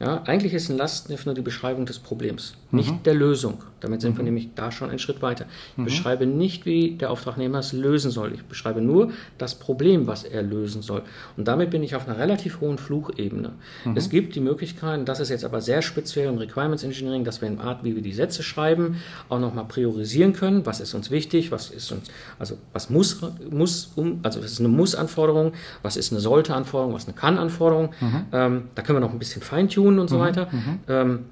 Ja, 0.01 0.23
eigentlich 0.25 0.55
ist 0.55 0.67
ein 0.69 0.77
Lastenheft 0.77 1.27
nur 1.27 1.35
die 1.35 1.41
Beschreibung 1.41 1.85
des 1.85 1.99
Problems, 1.99 2.55
nicht 2.71 2.91
mhm. 2.91 3.03
der 3.03 3.13
Lösung. 3.13 3.63
Damit 3.81 4.01
sind 4.01 4.13
mhm. 4.13 4.17
wir 4.17 4.23
nämlich 4.25 4.49
da 4.55 4.71
schon 4.71 4.89
einen 4.89 4.97
Schritt 4.97 5.21
weiter. 5.21 5.45
Ich 5.73 5.77
mhm. 5.77 5.83
beschreibe 5.85 6.25
nicht, 6.25 6.65
wie 6.65 6.95
der 6.95 7.11
Auftragnehmer 7.11 7.59
es 7.59 7.71
lösen 7.71 8.09
soll. 8.09 8.33
Ich 8.33 8.43
beschreibe 8.43 8.81
nur 8.81 9.11
das 9.37 9.53
Problem, 9.53 10.07
was 10.07 10.23
er 10.23 10.41
lösen 10.41 10.81
soll. 10.81 11.03
Und 11.37 11.47
damit 11.47 11.69
bin 11.69 11.83
ich 11.83 11.95
auf 11.95 12.07
einer 12.07 12.17
relativ 12.17 12.61
hohen 12.61 12.79
Flugebene. 12.79 13.51
Mhm. 13.85 13.95
Es 13.95 14.09
gibt 14.09 14.33
die 14.33 14.39
Möglichkeit, 14.39 15.07
das 15.07 15.19
ist 15.19 15.29
jetzt 15.29 15.45
aber 15.45 15.61
sehr 15.61 15.83
speziell 15.83 16.29
im 16.29 16.39
Requirements 16.39 16.83
Engineering, 16.83 17.23
dass 17.23 17.41
wir 17.41 17.47
in 17.47 17.59
Art, 17.59 17.83
wie 17.83 17.95
wir 17.95 18.01
die 18.01 18.13
Sätze 18.13 18.41
schreiben, 18.41 18.97
auch 19.29 19.39
nochmal 19.39 19.65
priorisieren 19.65 20.33
können. 20.33 20.65
Was 20.65 20.79
ist 20.79 20.95
uns 20.95 21.11
wichtig? 21.11 21.51
Was 21.51 21.69
ist 21.69 21.91
uns, 21.91 22.09
also 22.39 22.57
was 22.73 22.89
muss, 22.89 23.21
muss 23.51 23.91
um, 23.95 24.19
also 24.23 24.41
was 24.43 24.53
ist 24.53 24.59
eine 24.59 24.69
Muss-Anforderung? 24.69 25.53
Was 25.83 25.95
ist 25.95 26.11
eine 26.11 26.21
Sollte-Anforderung? 26.21 26.95
Was 26.95 27.03
ist 27.03 27.09
eine 27.09 27.17
Kann-Anforderung? 27.17 27.89
Mhm. 27.99 28.25
Ähm, 28.31 28.63
da 28.73 28.81
können 28.81 28.97
wir 28.97 29.01
noch 29.01 29.13
ein 29.13 29.19
bisschen 29.19 29.43
feintunen 29.43 29.90
und 29.99 30.09
so 30.09 30.17
mhm. 30.17 30.21
weiter. 30.21 30.47
Ähm, 30.87 31.25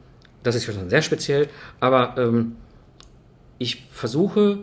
das 0.44 0.56
ist 0.56 0.66
schon 0.66 0.90
sehr 0.90 1.02
speziell, 1.02 1.48
aber 1.80 2.16
ähm, 2.18 2.56
ich 3.58 3.88
versuche 3.92 4.60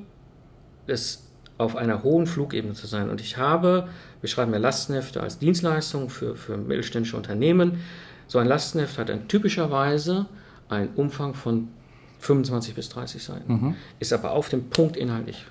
es 0.86 1.30
auf 1.58 1.76
einer 1.76 2.02
hohen 2.02 2.26
Flugebene 2.26 2.74
zu 2.74 2.86
sein. 2.86 3.10
Und 3.10 3.20
ich 3.20 3.36
habe, 3.36 3.88
wir 4.20 4.28
schreiben 4.28 4.52
ja 4.52 4.58
Lastenhefte 4.58 5.20
als 5.20 5.38
Dienstleistung 5.38 6.10
für, 6.10 6.36
für 6.36 6.56
mittelständische 6.56 7.16
Unternehmen. 7.16 7.80
So 8.26 8.38
ein 8.38 8.46
Lastenheft 8.46 8.98
hat 8.98 9.08
dann 9.08 9.28
typischerweise 9.28 10.26
einen 10.68 10.90
Umfang 10.96 11.34
von 11.34 11.68
25 12.20 12.74
bis 12.74 12.88
30 12.88 13.22
Seiten, 13.22 13.52
mhm. 13.52 13.74
ist 14.00 14.12
aber 14.12 14.32
auf 14.32 14.48
dem 14.48 14.68
Punkt 14.70 14.96
inhaltlich 14.96 15.46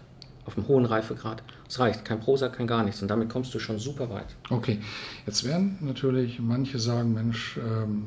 auf 0.45 0.57
einem 0.57 0.67
hohen 0.67 0.85
Reifegrad. 0.85 1.41
Es 1.67 1.79
reicht, 1.79 2.05
kein 2.05 2.19
Prosa, 2.19 2.49
kein 2.49 2.67
gar 2.67 2.83
nichts. 2.83 3.01
Und 3.01 3.07
damit 3.07 3.29
kommst 3.29 3.53
du 3.53 3.59
schon 3.59 3.79
super 3.79 4.09
weit. 4.09 4.35
Okay, 4.49 4.79
jetzt 5.25 5.43
werden 5.43 5.77
natürlich 5.81 6.39
manche 6.39 6.79
sagen, 6.79 7.13
Mensch, 7.13 7.57
ähm, 7.57 8.05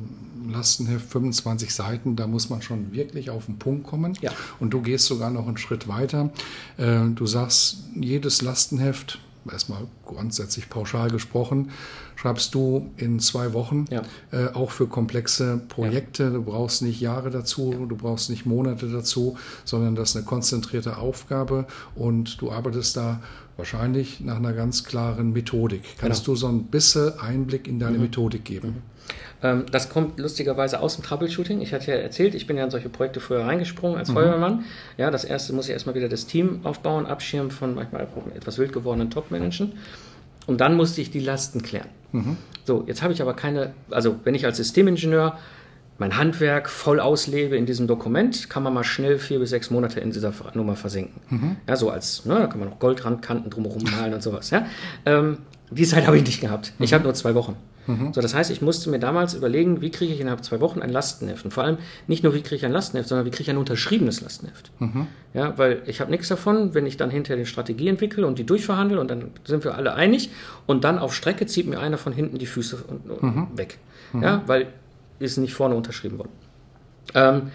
Lastenheft 0.49 1.11
25 1.11 1.75
Seiten, 1.75 2.15
da 2.15 2.27
muss 2.27 2.49
man 2.49 2.63
schon 2.63 2.93
wirklich 2.93 3.31
auf 3.31 3.47
den 3.47 3.59
Punkt 3.59 3.87
kommen. 3.87 4.17
Ja. 4.21 4.31
Und 4.61 4.71
du 4.71 4.81
gehst 4.81 5.07
sogar 5.07 5.31
noch 5.31 5.49
einen 5.49 5.59
Schritt 5.59 5.89
weiter. 5.89 6.31
Äh, 6.77 7.09
du 7.15 7.27
sagst, 7.27 7.85
jedes 7.97 8.41
Lastenheft 8.43 9.19
erstmal 9.51 9.87
grundsätzlich 10.05 10.69
pauschal 10.69 11.11
gesprochen, 11.11 11.71
schreibst 12.17 12.55
du 12.55 12.91
in 12.97 13.21
zwei 13.21 13.53
Wochen, 13.53 13.85
ja. 13.91 14.03
äh, 14.33 14.49
auch 14.55 14.71
für 14.71 14.87
komplexe 14.87 15.61
Projekte. 15.69 16.25
Ja. 16.25 16.31
Du 16.31 16.43
brauchst 16.43 16.83
nicht 16.83 17.01
Jahre 17.01 17.31
dazu, 17.31 17.73
ja. 17.73 17.87
du 17.87 17.97
brauchst 17.97 18.31
nicht 18.31 18.47
Monate 18.47 18.89
dazu, 18.89 19.37
sondern 19.65 19.95
das 19.95 20.11
ist 20.11 20.17
eine 20.17 20.25
konzentrierte 20.25 20.99
Aufgabe 20.99 21.67
und 21.95 22.41
du 22.41 22.51
arbeitest 22.51 22.97
da 22.97 23.21
wahrscheinlich 23.59 24.21
nach 24.21 24.37
einer 24.37 24.55
ganz 24.55 24.85
klaren 24.85 25.33
Methodik. 25.33 25.83
Kannst 25.99 26.25
genau. 26.25 26.35
du 26.35 26.41
so 26.41 26.49
ein 26.49 26.65
bisschen 26.65 27.19
Einblick 27.19 27.69
in 27.69 27.79
deine 27.79 27.99
mhm. 27.99 28.05
Methodik 28.05 28.45
geben? 28.45 28.69
Mhm. 28.69 28.83
Ähm, 29.43 29.67
das 29.71 29.89
kommt 29.91 30.19
lustigerweise 30.19 30.81
aus 30.81 30.97
dem 30.97 31.05
Troubleshooting. 31.05 31.61
Ich 31.61 31.73
hatte 31.75 31.91
ja 31.91 31.99
erzählt, 31.99 32.35
ich 32.35 32.47
bin 32.47 32.57
ja 32.57 32.65
in 32.65 32.71
solche 32.71 32.89
Projekte 32.89 33.21
früher 33.21 33.45
reingesprungen 33.45 33.99
als 33.99 34.09
mhm. 34.09 34.15
Feuerwehrmann. 34.15 34.65
Ja, 34.97 35.11
das 35.11 35.25
erste 35.25 35.53
muss 35.53 35.67
ich 35.67 35.73
erstmal 35.73 35.95
wieder 35.95 36.09
das 36.09 36.27
Team 36.27 36.61
aufbauen, 36.65 37.07
abschirmen 37.07 37.51
von 37.51 37.75
manchmal 37.75 38.07
etwas 38.35 38.59
wild 38.59 38.73
gewordenen 38.73 39.11
Top-Managern. 39.11 39.73
Und 40.47 40.61
dann 40.61 40.77
musste 40.77 41.01
ich 41.01 41.11
die 41.11 41.21
Lasten 41.21 41.63
klären. 41.63 41.89
Mhm. 42.13 42.37
So, 42.65 42.85
jetzt 42.87 43.03
habe 43.03 43.13
ich 43.13 43.21
aber 43.21 43.35
keine, 43.35 43.73
also 43.91 44.17
wenn 44.25 44.35
ich 44.35 44.47
als 44.47 44.57
Systemingenieur 44.57 45.39
mein 45.99 46.17
Handwerk 46.17 46.71
voll 46.71 47.01
auslebe 47.01 47.57
in 47.57 47.67
diesem 47.67 47.87
Dokument, 47.87 48.49
kann 48.49 48.63
man 48.63 48.73
mal 48.73 48.85
schnell 48.85 49.19
vier 49.19 49.41
bis 49.41 49.51
sechs 49.51 49.71
Monate 49.71 50.01
in 50.01 50.13
dieser 50.13 50.33
Nummer 50.55 50.77
versinken. 50.77 51.21
Mhm. 51.29 51.57
Ja, 51.67 51.77
so 51.77 51.91
als, 51.91 52.25
ne, 52.25 52.35
da 52.35 52.47
kann 52.47 52.61
man 52.61 52.69
noch 52.69 52.79
Goldrandkanten 52.79 53.51
drumherum 53.51 53.83
malen 53.83 54.15
und 54.15 54.23
sowas. 54.23 54.51
Ja? 54.51 54.67
Ähm, 55.05 55.39
die 55.71 55.85
Zeit 55.85 56.07
habe 56.07 56.17
ich 56.17 56.25
nicht 56.25 56.41
gehabt. 56.41 56.73
Ich 56.79 56.91
mhm. 56.91 56.95
habe 56.95 57.05
nur 57.05 57.15
zwei 57.15 57.35
Wochen. 57.35 57.57
Mhm. 57.89 58.13
So, 58.13 58.21
das 58.21 58.35
heißt, 58.35 58.51
ich 58.51 58.63
musste 58.63 58.91
mir 58.91 58.99
damals 58.99 59.35
überlegen, 59.35 59.81
wie 59.81 59.91
kriege 59.91 60.13
ich 60.13 60.21
innerhalb 60.21 60.45
zwei 60.45 60.61
Wochen 60.61 60.81
ein 60.83 60.91
Lastenheft. 60.91 61.45
Und 61.45 61.53
vor 61.53 61.65
allem 61.65 61.79
nicht 62.07 62.23
nur, 62.23 62.35
wie 62.35 62.43
kriege 62.43 62.57
ich 62.57 62.67
ein 62.67 62.73
Lastenheft, 62.73 63.09
sondern 63.09 63.27
wie 63.27 63.31
kriege 63.31 63.45
ich 63.45 63.51
ein 63.51 63.57
unterschriebenes 63.57 64.21
Lastenheft. 64.21 64.71
Mhm. 64.79 65.07
Ja, 65.35 65.57
weil 65.57 65.83
ich 65.87 66.01
habe 66.01 66.11
nichts 66.11 66.29
davon, 66.29 66.75
wenn 66.75 66.87
ich 66.87 66.97
dann 66.97 67.11
hinterher 67.11 67.43
die 67.43 67.49
Strategie 67.49 67.89
entwickle 67.89 68.27
und 68.27 68.39
die 68.39 68.45
durchverhandle 68.45 69.01
und 69.01 69.11
dann 69.11 69.31
sind 69.45 69.65
wir 69.65 69.75
alle 69.75 69.95
einig 69.95 70.31
und 70.67 70.85
dann 70.85 70.99
auf 70.99 71.15
Strecke 71.15 71.47
zieht 71.47 71.67
mir 71.67 71.81
einer 71.81 71.99
von 71.99 72.13
hinten 72.13 72.39
die 72.39 72.47
Füße 72.47 72.85
mhm. 73.21 73.49
weg. 73.57 73.79
Mhm. 74.13 74.23
Ja, 74.23 74.43
weil 74.47 74.69
ist 75.19 75.37
nicht 75.39 75.55
vorne 75.55 75.75
unterschrieben 75.75 76.19
worden. 76.19 76.33
Ähm, 77.15 77.51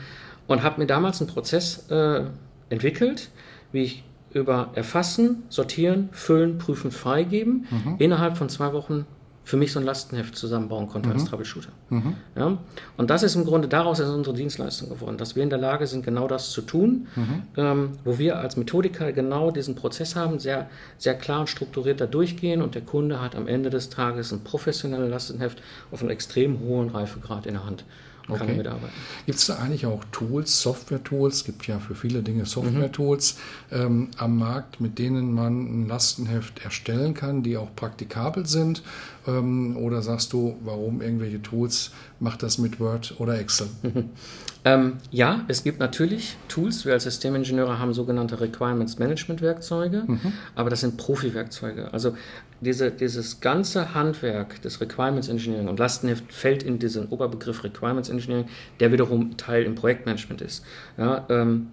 und 0.48 0.64
habe 0.64 0.82
mir 0.82 0.88
damals 0.88 1.22
einen 1.22 1.30
Prozess 1.30 1.90
äh, 1.90 2.26
entwickelt, 2.70 3.30
wie 3.72 3.84
ich 3.84 4.04
über 4.34 4.72
Erfassen, 4.74 5.44
Sortieren, 5.50 6.10
Füllen, 6.12 6.58
Prüfen, 6.58 6.92
Freigeben 6.92 7.68
mhm. 7.70 7.96
innerhalb 8.00 8.38
von 8.38 8.50
zwei 8.50 8.74
Wochen 8.74 9.06
für 9.44 9.58
mich 9.58 9.72
so 9.72 9.80
ein 9.80 9.86
Lastenheft 9.86 10.36
zusammenbauen 10.36 10.88
konnte 10.88 11.10
mhm. 11.10 11.16
als 11.16 11.26
Troubleshooter. 11.26 11.70
Mhm. 11.90 12.16
Ja? 12.36 12.58
Und 12.98 13.10
das 13.10 13.24
ist 13.24 13.36
im 13.36 13.46
Grunde 13.46 13.68
daraus 13.68 14.00
ist 14.00 14.10
unsere 14.10 14.36
Dienstleistung 14.36 14.90
geworden, 14.90 15.18
dass 15.18 15.36
wir 15.36 15.44
in 15.44 15.50
der 15.50 15.60
Lage 15.60 15.86
sind, 15.86 16.06
genau 16.06 16.28
das 16.28 16.52
zu 16.52 16.62
tun, 16.62 17.08
mhm. 17.16 17.44
ähm, 17.58 17.92
wo 18.06 18.18
wir 18.18 18.40
als 18.40 18.56
Methodiker 18.56 19.12
genau 19.12 19.52
diesen 19.52 19.76
Prozess 19.76 20.16
haben, 20.16 20.40
sehr, 20.40 20.70
sehr 20.98 21.16
klar 21.16 21.42
und 21.42 21.48
strukturiert 21.48 22.00
da 22.00 22.06
durchgehen 22.06 22.62
und 22.62 22.76
der 22.76 22.84
Kunde 22.84 23.22
hat 23.22 23.36
am 23.36 23.48
Ende 23.48 23.70
des 23.70 23.90
Tages 23.90 24.32
ein 24.32 24.44
professionelles 24.44 25.10
Lastenheft 25.10 25.62
auf 25.92 26.02
einem 26.02 26.12
extrem 26.12 26.60
hohen 26.60 26.90
Reifegrad 26.90 27.46
in 27.46 27.56
der 27.56 27.66
Hand 27.66 27.84
und 28.28 28.36
okay. 28.36 28.46
kann 28.46 28.58
mitarbeiten. 28.58 28.94
Gibt 29.26 29.38
es 29.38 29.46
da 29.48 29.56
eigentlich 29.56 29.86
auch 29.86 30.04
Tools, 30.12 30.62
Software-Tools? 30.62 31.36
Es 31.36 31.44
gibt 31.44 31.68
ja 31.68 31.80
für 31.80 31.96
viele 31.96 32.22
Dinge 32.22 32.46
Software-Tools 32.46 33.38
mhm. 33.70 33.78
ähm, 33.78 34.12
am 34.18 34.38
Markt, 34.38 34.80
mit 34.80 34.98
denen 35.00 35.34
man 35.34 35.84
ein 35.84 35.88
Lastenheft 35.88 36.64
erstellen 36.64 37.14
kann, 37.14 37.44
die 37.44 37.58
auch 37.58 37.76
praktikabel 37.76 38.46
sind. 38.46 38.82
Ähm, 39.28 39.78
oder 39.78 40.02
sagst 40.02 40.34
du, 40.34 40.56
warum 40.64 41.02
irgendwelche 41.02 41.42
Tools? 41.42 41.92
Macht 42.20 42.44
das 42.44 42.58
mit 42.58 42.80
Word 42.80 43.16
oder 43.20 43.40
Excel? 43.40 43.68
Mhm. 43.82 44.10
Ähm, 44.66 45.00
ja, 45.12 45.44
es 45.50 45.64
gibt 45.64 45.80
natürlich 45.80 46.38
Tools. 46.48 46.86
Wir 46.86 46.94
als 46.94 47.04
Systemingenieure 47.04 47.80
haben 47.80 47.94
sogenannte 47.94 48.40
Requirements 48.40 48.98
Management 48.98 49.42
Werkzeuge, 49.42 50.04
mhm. 50.08 50.34
aber 50.56 50.70
das 50.70 50.80
sind 50.82 50.96
Profi-Werkzeuge. 50.96 51.94
Also 51.94 52.16
diese, 52.62 52.90
dieses 52.90 53.42
ganze 53.42 53.94
Handwerk 53.94 54.62
des 54.62 54.80
Requirements 54.80 55.28
Engineering 55.28 55.68
und 55.68 55.80
Lastenheft 55.80 56.32
fällt 56.32 56.64
in 56.64 56.80
diesen 56.80 57.08
Oberbegriff 57.08 57.64
Requirements 57.66 58.08
Engineering, 58.08 58.48
der 58.80 58.94
wiederum 58.94 59.36
Teil 59.36 59.64
im 59.64 59.76
Projektmanagement 59.76 60.42
ist. 60.42 60.64
Ja, 60.98 61.26
ähm, 61.30 61.68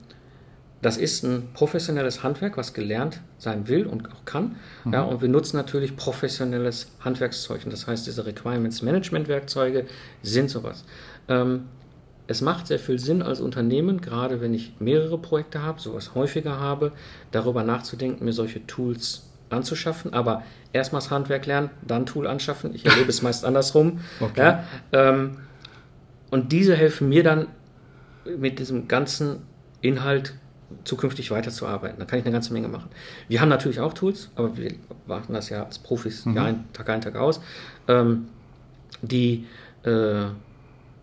das 0.82 0.96
ist 0.96 1.24
ein 1.24 1.48
professionelles 1.52 2.22
Handwerk, 2.22 2.56
was 2.56 2.72
gelernt 2.72 3.20
sein 3.38 3.68
will 3.68 3.86
und 3.86 4.10
auch 4.10 4.24
kann. 4.24 4.56
Mhm. 4.84 4.92
Ja, 4.92 5.02
und 5.02 5.20
wir 5.20 5.28
nutzen 5.28 5.56
natürlich 5.56 5.96
professionelles 5.96 6.92
Handwerkszeug. 7.00 7.64
Und 7.64 7.72
das 7.72 7.86
heißt, 7.86 8.06
diese 8.06 8.24
Requirements 8.24 8.80
Management 8.82 9.28
Werkzeuge 9.28 9.86
sind 10.22 10.48
sowas. 10.48 10.84
Ähm, 11.28 11.64
es 12.26 12.40
macht 12.40 12.68
sehr 12.68 12.78
viel 12.78 12.98
Sinn 12.98 13.22
als 13.22 13.40
Unternehmen, 13.40 14.00
gerade 14.00 14.40
wenn 14.40 14.54
ich 14.54 14.74
mehrere 14.78 15.18
Projekte 15.18 15.62
habe, 15.62 15.80
sowas 15.80 16.14
häufiger 16.14 16.60
habe, 16.60 16.92
darüber 17.32 17.62
nachzudenken, 17.62 18.24
mir 18.24 18.32
solche 18.32 18.66
Tools 18.66 19.28
anzuschaffen. 19.50 20.14
Aber 20.14 20.44
erstmal 20.72 21.02
das 21.02 21.10
Handwerk 21.10 21.44
lernen, 21.46 21.70
dann 21.86 22.06
Tool 22.06 22.26
anschaffen. 22.26 22.74
Ich 22.74 22.86
erlebe 22.86 23.10
es 23.10 23.20
meist 23.22 23.44
andersrum. 23.44 24.00
Okay. 24.20 24.40
Ja, 24.40 24.64
ähm, 24.92 25.38
und 26.30 26.52
diese 26.52 26.76
helfen 26.76 27.08
mir 27.08 27.24
dann 27.24 27.48
mit 28.38 28.60
diesem 28.60 28.86
ganzen 28.86 29.42
Inhalt 29.80 30.34
zukünftig 30.84 31.30
weiterzuarbeiten. 31.30 31.98
Da 31.98 32.04
kann 32.04 32.18
ich 32.18 32.24
eine 32.24 32.32
ganze 32.32 32.52
Menge 32.52 32.68
machen. 32.68 32.90
Wir 33.28 33.40
haben 33.40 33.48
natürlich 33.48 33.80
auch 33.80 33.92
Tools, 33.92 34.30
aber 34.36 34.56
wir 34.56 34.72
machen 35.06 35.32
das 35.32 35.48
ja 35.48 35.64
als 35.64 35.78
Profis 35.78 36.24
mhm. 36.24 36.38
Ein, 36.38 36.64
Tag 36.72 36.88
ein, 36.88 37.00
Tag 37.00 37.16
aus, 37.16 37.40
ähm, 37.88 38.28
die 39.02 39.46
äh, 39.84 40.26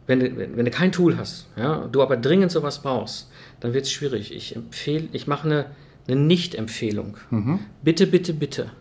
wenn 0.08 0.20
du, 0.20 0.38
wenn, 0.38 0.58
wenn 0.58 0.66
du 0.66 0.72
kein 0.72 0.92
Tool 0.92 1.18
hast, 1.18 1.48
ja, 1.58 1.88
du 1.92 2.02
aber 2.02 2.18
dringend 2.18 2.52
sowas 2.52 2.82
brauchst, 2.82 3.30
dann 3.60 3.74
wird 3.74 3.86
es 3.86 3.92
schwierig. 3.92 4.34
Ich 4.34 4.56
empfehle, 4.56 5.10
ich 5.12 5.28
mache 5.28 5.48
eine, 5.48 5.66
eine 6.08 6.16
Nicht-Empfehlung. 6.16 7.18
Mhm. 7.30 7.60
Bitte, 7.84 8.08
bitte, 8.08 8.34
bitte. 8.34 8.72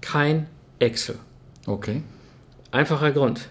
Kein 0.00 0.46
Excel. 0.78 1.16
Okay. 1.66 2.02
Einfacher 2.72 3.12
Grund. 3.12 3.48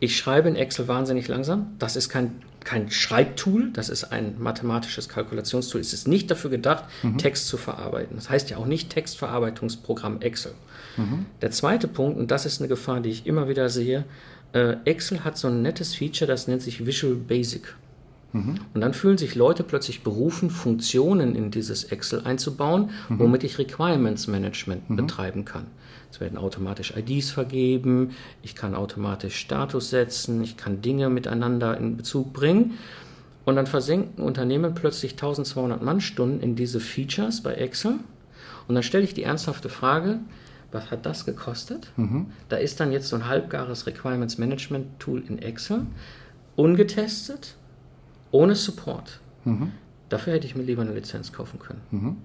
Ich 0.00 0.16
schreibe 0.16 0.48
in 0.48 0.56
Excel 0.56 0.86
wahnsinnig 0.86 1.26
langsam. 1.28 1.74
Das 1.78 1.96
ist 1.96 2.08
kein, 2.08 2.42
kein 2.68 2.90
Schreibtool, 2.90 3.70
das 3.72 3.88
ist 3.88 4.04
ein 4.04 4.34
mathematisches 4.38 5.08
Kalkulationstool. 5.08 5.80
Es 5.80 5.94
ist 5.94 6.06
nicht 6.06 6.30
dafür 6.30 6.50
gedacht, 6.50 6.84
mhm. 7.02 7.16
Text 7.16 7.48
zu 7.48 7.56
verarbeiten. 7.56 8.14
Das 8.16 8.28
heißt 8.28 8.50
ja 8.50 8.58
auch 8.58 8.66
nicht 8.66 8.90
Textverarbeitungsprogramm 8.90 10.20
Excel. 10.20 10.52
Mhm. 10.98 11.24
Der 11.40 11.50
zweite 11.50 11.88
Punkt, 11.88 12.18
und 12.18 12.30
das 12.30 12.44
ist 12.44 12.60
eine 12.60 12.68
Gefahr, 12.68 13.00
die 13.00 13.08
ich 13.08 13.26
immer 13.26 13.48
wieder 13.48 13.70
sehe, 13.70 14.04
äh, 14.52 14.76
Excel 14.84 15.24
hat 15.24 15.38
so 15.38 15.48
ein 15.48 15.62
nettes 15.62 15.94
Feature, 15.94 16.28
das 16.28 16.46
nennt 16.46 16.60
sich 16.60 16.84
Visual 16.84 17.14
Basic. 17.14 17.74
Mhm. 18.32 18.56
Und 18.74 18.80
dann 18.80 18.94
fühlen 18.94 19.18
sich 19.18 19.34
Leute 19.34 19.62
plötzlich 19.62 20.02
berufen, 20.02 20.50
Funktionen 20.50 21.34
in 21.34 21.50
dieses 21.50 21.84
Excel 21.84 22.22
einzubauen, 22.24 22.90
mhm. 23.08 23.18
womit 23.18 23.44
ich 23.44 23.58
Requirements 23.58 24.26
Management 24.26 24.90
mhm. 24.90 24.96
betreiben 24.96 25.44
kann. 25.44 25.66
Es 26.10 26.20
werden 26.20 26.38
automatisch 26.38 26.94
IDs 26.96 27.30
vergeben, 27.30 28.10
ich 28.42 28.54
kann 28.54 28.74
automatisch 28.74 29.36
Status 29.36 29.90
setzen, 29.90 30.42
ich 30.42 30.56
kann 30.56 30.80
Dinge 30.80 31.10
miteinander 31.10 31.76
in 31.76 31.96
Bezug 31.96 32.32
bringen. 32.32 32.78
Und 33.44 33.56
dann 33.56 33.66
versenken 33.66 34.22
Unternehmen 34.22 34.74
plötzlich 34.74 35.12
1200 35.12 35.82
Mannstunden 35.82 36.40
in 36.40 36.54
diese 36.54 36.80
Features 36.80 37.42
bei 37.42 37.54
Excel. 37.54 37.94
Und 38.66 38.74
dann 38.74 38.82
stelle 38.82 39.04
ich 39.04 39.14
die 39.14 39.22
ernsthafte 39.22 39.70
Frage, 39.70 40.20
was 40.70 40.90
hat 40.90 41.06
das 41.06 41.24
gekostet? 41.24 41.90
Mhm. 41.96 42.26
Da 42.50 42.56
ist 42.56 42.78
dann 42.80 42.92
jetzt 42.92 43.08
so 43.08 43.16
ein 43.16 43.26
halbgares 43.26 43.86
Requirements 43.86 44.36
Management 44.36 44.98
Tool 44.98 45.22
in 45.26 45.38
Excel, 45.38 45.86
ungetestet, 46.56 47.54
ohne 48.30 48.54
Support. 48.54 49.20
Mhm. 49.44 49.72
Dafür 50.08 50.34
hätte 50.34 50.46
ich 50.46 50.56
mir 50.56 50.62
lieber 50.62 50.82
eine 50.82 50.94
Lizenz 50.94 51.32
kaufen 51.32 51.58
können. 51.58 51.80
Mhm. 51.90 52.16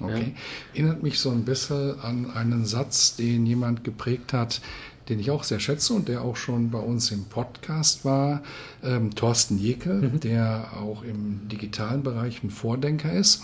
Okay. 0.00 0.34
Ja. 0.34 0.74
Erinnert 0.74 1.02
mich 1.02 1.18
so 1.18 1.30
ein 1.30 1.44
bisschen 1.44 1.98
an 2.00 2.30
einen 2.30 2.64
Satz, 2.64 3.16
den 3.16 3.46
jemand 3.46 3.84
geprägt 3.84 4.32
hat, 4.32 4.60
den 5.08 5.18
ich 5.18 5.30
auch 5.30 5.42
sehr 5.42 5.58
schätze 5.58 5.94
und 5.94 6.08
der 6.08 6.22
auch 6.22 6.36
schon 6.36 6.70
bei 6.70 6.78
uns 6.78 7.10
im 7.10 7.24
Podcast 7.24 8.04
war, 8.04 8.42
ähm, 8.84 9.14
Thorsten 9.14 9.58
Jekel, 9.58 10.02
mhm. 10.02 10.20
der 10.20 10.68
auch 10.76 11.02
im 11.02 11.48
digitalen 11.48 12.02
Bereich 12.02 12.42
ein 12.42 12.50
Vordenker 12.50 13.12
ist. 13.12 13.42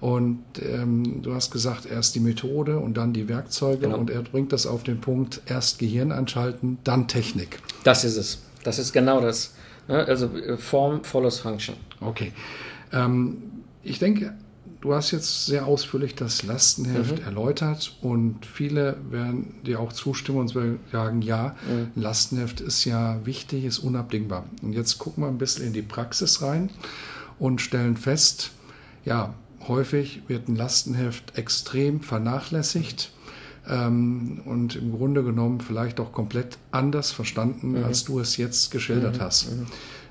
Und 0.00 0.42
ähm, 0.60 1.22
du 1.22 1.34
hast 1.34 1.50
gesagt, 1.50 1.86
erst 1.86 2.14
die 2.14 2.20
Methode 2.20 2.78
und 2.78 2.96
dann 2.96 3.14
die 3.14 3.28
Werkzeuge. 3.28 3.82
Genau. 3.86 3.96
Und 3.96 4.10
er 4.10 4.22
bringt 4.22 4.52
das 4.52 4.66
auf 4.66 4.82
den 4.82 5.00
Punkt, 5.00 5.40
erst 5.46 5.78
Gehirn 5.78 6.12
anschalten, 6.12 6.78
dann 6.84 7.08
Technik. 7.08 7.60
Das 7.84 8.04
ist 8.04 8.16
es. 8.16 8.42
Das 8.64 8.78
ist 8.78 8.92
genau 8.92 9.20
das. 9.20 9.54
Also 9.88 10.26
äh, 10.36 10.56
Form 10.56 11.04
follows 11.04 11.40
Function. 11.40 11.76
Okay. 12.00 12.32
Ähm, 12.92 13.42
ich 13.82 13.98
denke, 13.98 14.34
Du 14.84 14.94
hast 14.94 15.12
jetzt 15.12 15.46
sehr 15.46 15.64
ausführlich 15.64 16.14
das 16.14 16.42
Lastenheft 16.42 17.20
mhm. 17.20 17.24
erläutert 17.24 17.96
und 18.02 18.44
viele 18.44 18.98
werden 19.08 19.54
dir 19.64 19.80
auch 19.80 19.94
zustimmen 19.94 20.40
und 20.40 20.54
sagen, 20.92 21.22
ja, 21.22 21.56
mhm. 21.66 21.90
Lastenheft 21.94 22.60
ist 22.60 22.84
ja 22.84 23.24
wichtig, 23.24 23.64
ist 23.64 23.78
unabdingbar. 23.78 24.44
Und 24.60 24.74
jetzt 24.74 24.98
gucken 24.98 25.24
wir 25.24 25.28
ein 25.28 25.38
bisschen 25.38 25.66
in 25.66 25.72
die 25.72 25.80
Praxis 25.80 26.42
rein 26.42 26.68
und 27.38 27.62
stellen 27.62 27.96
fest, 27.96 28.50
ja, 29.06 29.32
häufig 29.66 30.20
wird 30.28 30.48
ein 30.48 30.56
Lastenheft 30.56 31.38
extrem 31.38 32.02
vernachlässigt 32.02 33.10
ähm, 33.68 34.40
und 34.44 34.76
im 34.76 34.92
Grunde 34.92 35.22
genommen 35.22 35.60
vielleicht 35.60 36.00
auch 36.00 36.12
komplett 36.12 36.58
anders 36.70 37.12
verstanden, 37.12 37.72
mhm. 37.72 37.84
als 37.84 38.04
du 38.04 38.20
es 38.20 38.36
jetzt 38.36 38.70
geschildert 38.70 39.18
mhm. 39.18 39.20
hast. 39.20 39.48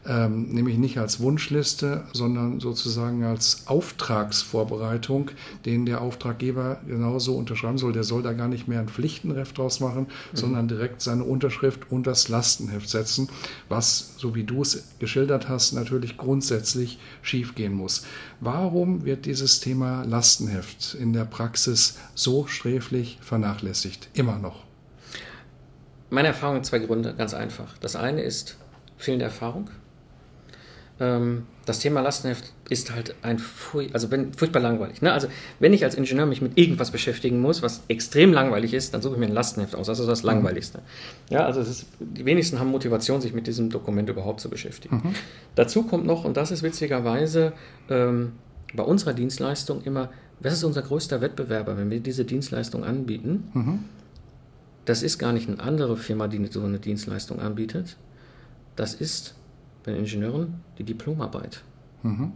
Ähm, 0.06 0.50
nämlich 0.50 0.78
nicht 0.78 0.98
als 0.98 1.22
Wunschliste, 1.22 2.04
sondern 2.12 2.60
sozusagen 2.60 3.24
als 3.24 3.68
Auftragsvorbereitung, 3.68 5.32
den 5.66 5.86
der 5.86 6.02
Auftraggeber 6.02 6.82
genauso 6.86 7.36
unterschreiben 7.36 7.78
soll. 7.78 7.94
Der 7.94 8.04
soll 8.04 8.22
da 8.22 8.34
gar 8.34 8.50
nicht 8.50 8.68
mehr 8.68 8.82
ein 8.82 8.90
Pflichtenheft 8.90 9.58
draus 9.58 9.80
machen, 9.80 10.08
mhm. 10.08 10.38
sondern 10.38 10.68
direkt 10.68 11.02
seine 11.02 11.24
Unterschrift 11.24 11.90
und 11.90 12.06
das 12.06 12.28
Lastenheft 12.28 12.90
setzen, 12.90 13.30
was, 13.70 14.16
so 14.18 14.36
wie 14.36 14.44
du 14.44 14.62
es 14.62 14.90
geschildert 15.00 15.48
hast, 15.48 15.72
natürlich 15.72 16.18
grundsätzlich 16.18 17.00
schiefgehen 17.22 17.74
muss. 17.74 18.06
Warum 18.42 19.06
wird 19.06 19.26
dieses 19.26 19.62
Thema 19.62 20.04
Lastenheft 20.04 20.96
in 20.96 21.14
der 21.14 21.24
Praxis 21.24 21.98
so 22.14 22.46
sträflich 22.46 23.20
vernachlässigt? 23.22 24.10
Immer 24.14 24.38
noch. 24.38 24.64
Meine 26.10 26.28
Erfahrung 26.28 26.62
zwei 26.64 26.80
Gründe, 26.80 27.16
ganz 27.18 27.34
einfach. 27.34 27.78
Das 27.80 27.96
eine 27.96 28.22
ist 28.22 28.58
fehlende 28.98 29.26
Erfahrung. 29.26 29.70
Ähm, 31.00 31.44
das 31.66 31.80
Thema 31.80 32.02
Lastenheft 32.02 32.52
ist 32.70 32.94
halt 32.94 33.16
ein 33.22 33.42
also 33.94 34.12
wenn, 34.12 34.34
furchtbar 34.34 34.60
langweilig. 34.60 35.02
Ne? 35.02 35.14
Also 35.14 35.28
wenn 35.60 35.74
ich 35.74 35.84
als 35.84 35.96
Ingenieur 35.96 36.26
mich 36.26 36.42
mit 36.42 36.58
irgendwas 36.58 36.92
beschäftigen 36.92 37.40
muss, 37.40 37.62
was 37.62 37.84
extrem 37.88 38.34
langweilig 38.34 38.74
ist, 38.74 38.94
dann 38.94 39.02
suche 39.02 39.14
ich 39.14 39.20
mir 39.20 39.28
ein 39.28 39.34
Lastenheft 39.34 39.76
aus. 39.76 39.88
Das 39.88 40.00
ist 40.00 40.08
das 40.08 40.24
mhm. 40.24 40.28
Langweiligste. 40.28 40.80
Ja, 41.30 41.46
also 41.46 41.62
ist, 41.62 41.88
die 42.00 42.26
wenigsten 42.26 42.60
haben 42.60 42.70
Motivation, 42.70 43.22
sich 43.22 43.34
mit 43.34 43.48
diesem 43.48 43.70
Dokument 43.70 44.10
überhaupt 44.10 44.42
zu 44.42 44.50
beschäftigen. 44.50 44.98
Mhm. 44.98 45.16
Dazu 45.56 45.84
kommt 45.84 46.06
noch, 46.06 46.26
und 46.26 46.36
das 46.36 46.52
ist 46.52 46.64
witzigerweise 46.64 47.54
ähm, 47.90 48.34
bei 48.74 48.84
unserer 48.84 49.14
Dienstleistung 49.14 49.84
immer, 49.84 50.10
was 50.40 50.54
ist 50.54 50.64
unser 50.64 50.82
größter 50.82 51.22
Wettbewerber, 51.22 51.78
wenn 51.78 51.90
wir 51.90 52.02
diese 52.02 52.26
Dienstleistung 52.26 52.84
anbieten? 52.84 53.50
Mhm. 53.54 53.80
Das 54.86 55.02
ist 55.02 55.18
gar 55.18 55.32
nicht 55.32 55.48
eine 55.48 55.60
andere 55.62 55.96
Firma, 55.96 56.28
die 56.28 56.46
so 56.48 56.62
eine 56.62 56.80
Dienstleistung 56.80 57.40
anbietet. 57.40 57.96
Das 58.76 58.94
ist 58.94 59.36
bei 59.84 59.92
den 59.92 60.02
Ingenieuren 60.02 60.62
die 60.78 60.84
Diplomarbeit. 60.84 61.64
Mhm. 62.04 62.34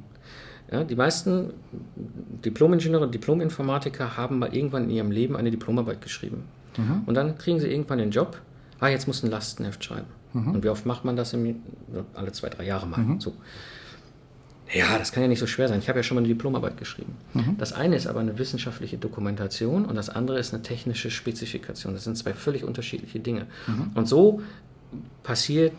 Ja, 0.71 0.83
die 0.83 0.95
meisten 0.95 1.53
Diplomingenieure 2.43 3.05
und 3.05 3.15
Diplominformatiker 3.15 4.17
haben 4.17 4.39
mal 4.39 4.53
irgendwann 4.53 4.85
in 4.85 4.89
ihrem 4.89 5.11
Leben 5.11 5.35
eine 5.37 5.49
Diplomarbeit 5.49 6.01
geschrieben. 6.01 6.43
Mhm. 6.77 7.03
Und 7.05 7.15
dann 7.15 7.37
kriegen 7.37 7.59
sie 7.59 7.67
irgendwann 7.67 7.99
den 7.99 8.11
Job, 8.11 8.41
ah, 8.79 8.87
jetzt 8.87 9.07
muss 9.07 9.23
ein 9.23 9.31
Lastenheft 9.31 9.83
schreiben. 9.83 10.07
Mhm. 10.33 10.55
Und 10.55 10.63
wie 10.63 10.69
oft 10.69 10.85
macht 10.85 11.05
man 11.05 11.15
das? 11.15 11.33
Im, 11.33 11.61
alle 12.13 12.31
zwei, 12.33 12.49
drei 12.49 12.65
Jahre 12.65 12.85
mal. 12.85 12.99
Mhm. 12.99 13.21
So. 13.21 13.33
Ja, 14.73 14.97
das 14.97 15.13
kann 15.13 15.23
ja 15.23 15.29
nicht 15.29 15.39
so 15.39 15.47
schwer 15.47 15.69
sein. 15.69 15.79
Ich 15.79 15.87
habe 15.87 15.99
ja 15.99 16.03
schon 16.03 16.15
mal 16.15 16.19
eine 16.19 16.27
Diplomarbeit 16.27 16.77
geschrieben. 16.77 17.15
Mhm. 17.33 17.57
Das 17.57 17.71
eine 17.71 17.95
ist 17.95 18.05
aber 18.05 18.19
eine 18.19 18.37
wissenschaftliche 18.37 18.97
Dokumentation 18.97 19.85
und 19.85 19.95
das 19.95 20.09
andere 20.09 20.39
ist 20.39 20.53
eine 20.53 20.61
technische 20.61 21.09
Spezifikation. 21.09 21.93
Das 21.93 22.03
sind 22.03 22.17
zwei 22.17 22.33
völlig 22.33 22.65
unterschiedliche 22.65 23.19
Dinge. 23.19 23.47
Mhm. 23.67 23.91
Und 23.95 24.07
so 24.07 24.41
passiert 25.23 25.71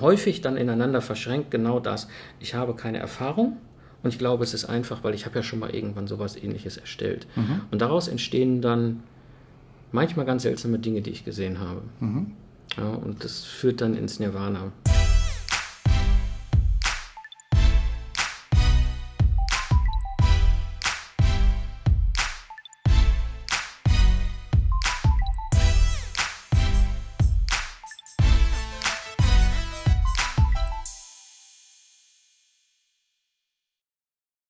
häufig 0.00 0.40
dann 0.40 0.56
ineinander 0.56 1.00
verschränkt 1.00 1.50
genau 1.50 1.80
das. 1.80 2.08
Ich 2.40 2.54
habe 2.54 2.74
keine 2.74 2.98
Erfahrung 2.98 3.56
und 4.02 4.12
ich 4.12 4.18
glaube, 4.18 4.44
es 4.44 4.54
ist 4.54 4.66
einfach, 4.66 5.04
weil 5.04 5.14
ich 5.14 5.26
habe 5.26 5.36
ja 5.36 5.42
schon 5.42 5.58
mal 5.58 5.74
irgendwann 5.74 6.06
sowas 6.06 6.36
ähnliches 6.36 6.76
erstellt. 6.76 7.26
Mhm. 7.36 7.62
Und 7.70 7.82
daraus 7.82 8.08
entstehen 8.08 8.60
dann 8.60 9.02
manchmal 9.92 10.26
ganz 10.26 10.42
seltsame 10.42 10.78
Dinge, 10.78 11.00
die 11.00 11.10
ich 11.10 11.24
gesehen 11.24 11.60
habe. 11.60 11.82
Mhm. 12.00 12.32
Ja, 12.76 12.88
und 12.90 13.24
das 13.24 13.44
führt 13.44 13.80
dann 13.80 13.96
ins 13.96 14.20
Nirvana. 14.20 14.72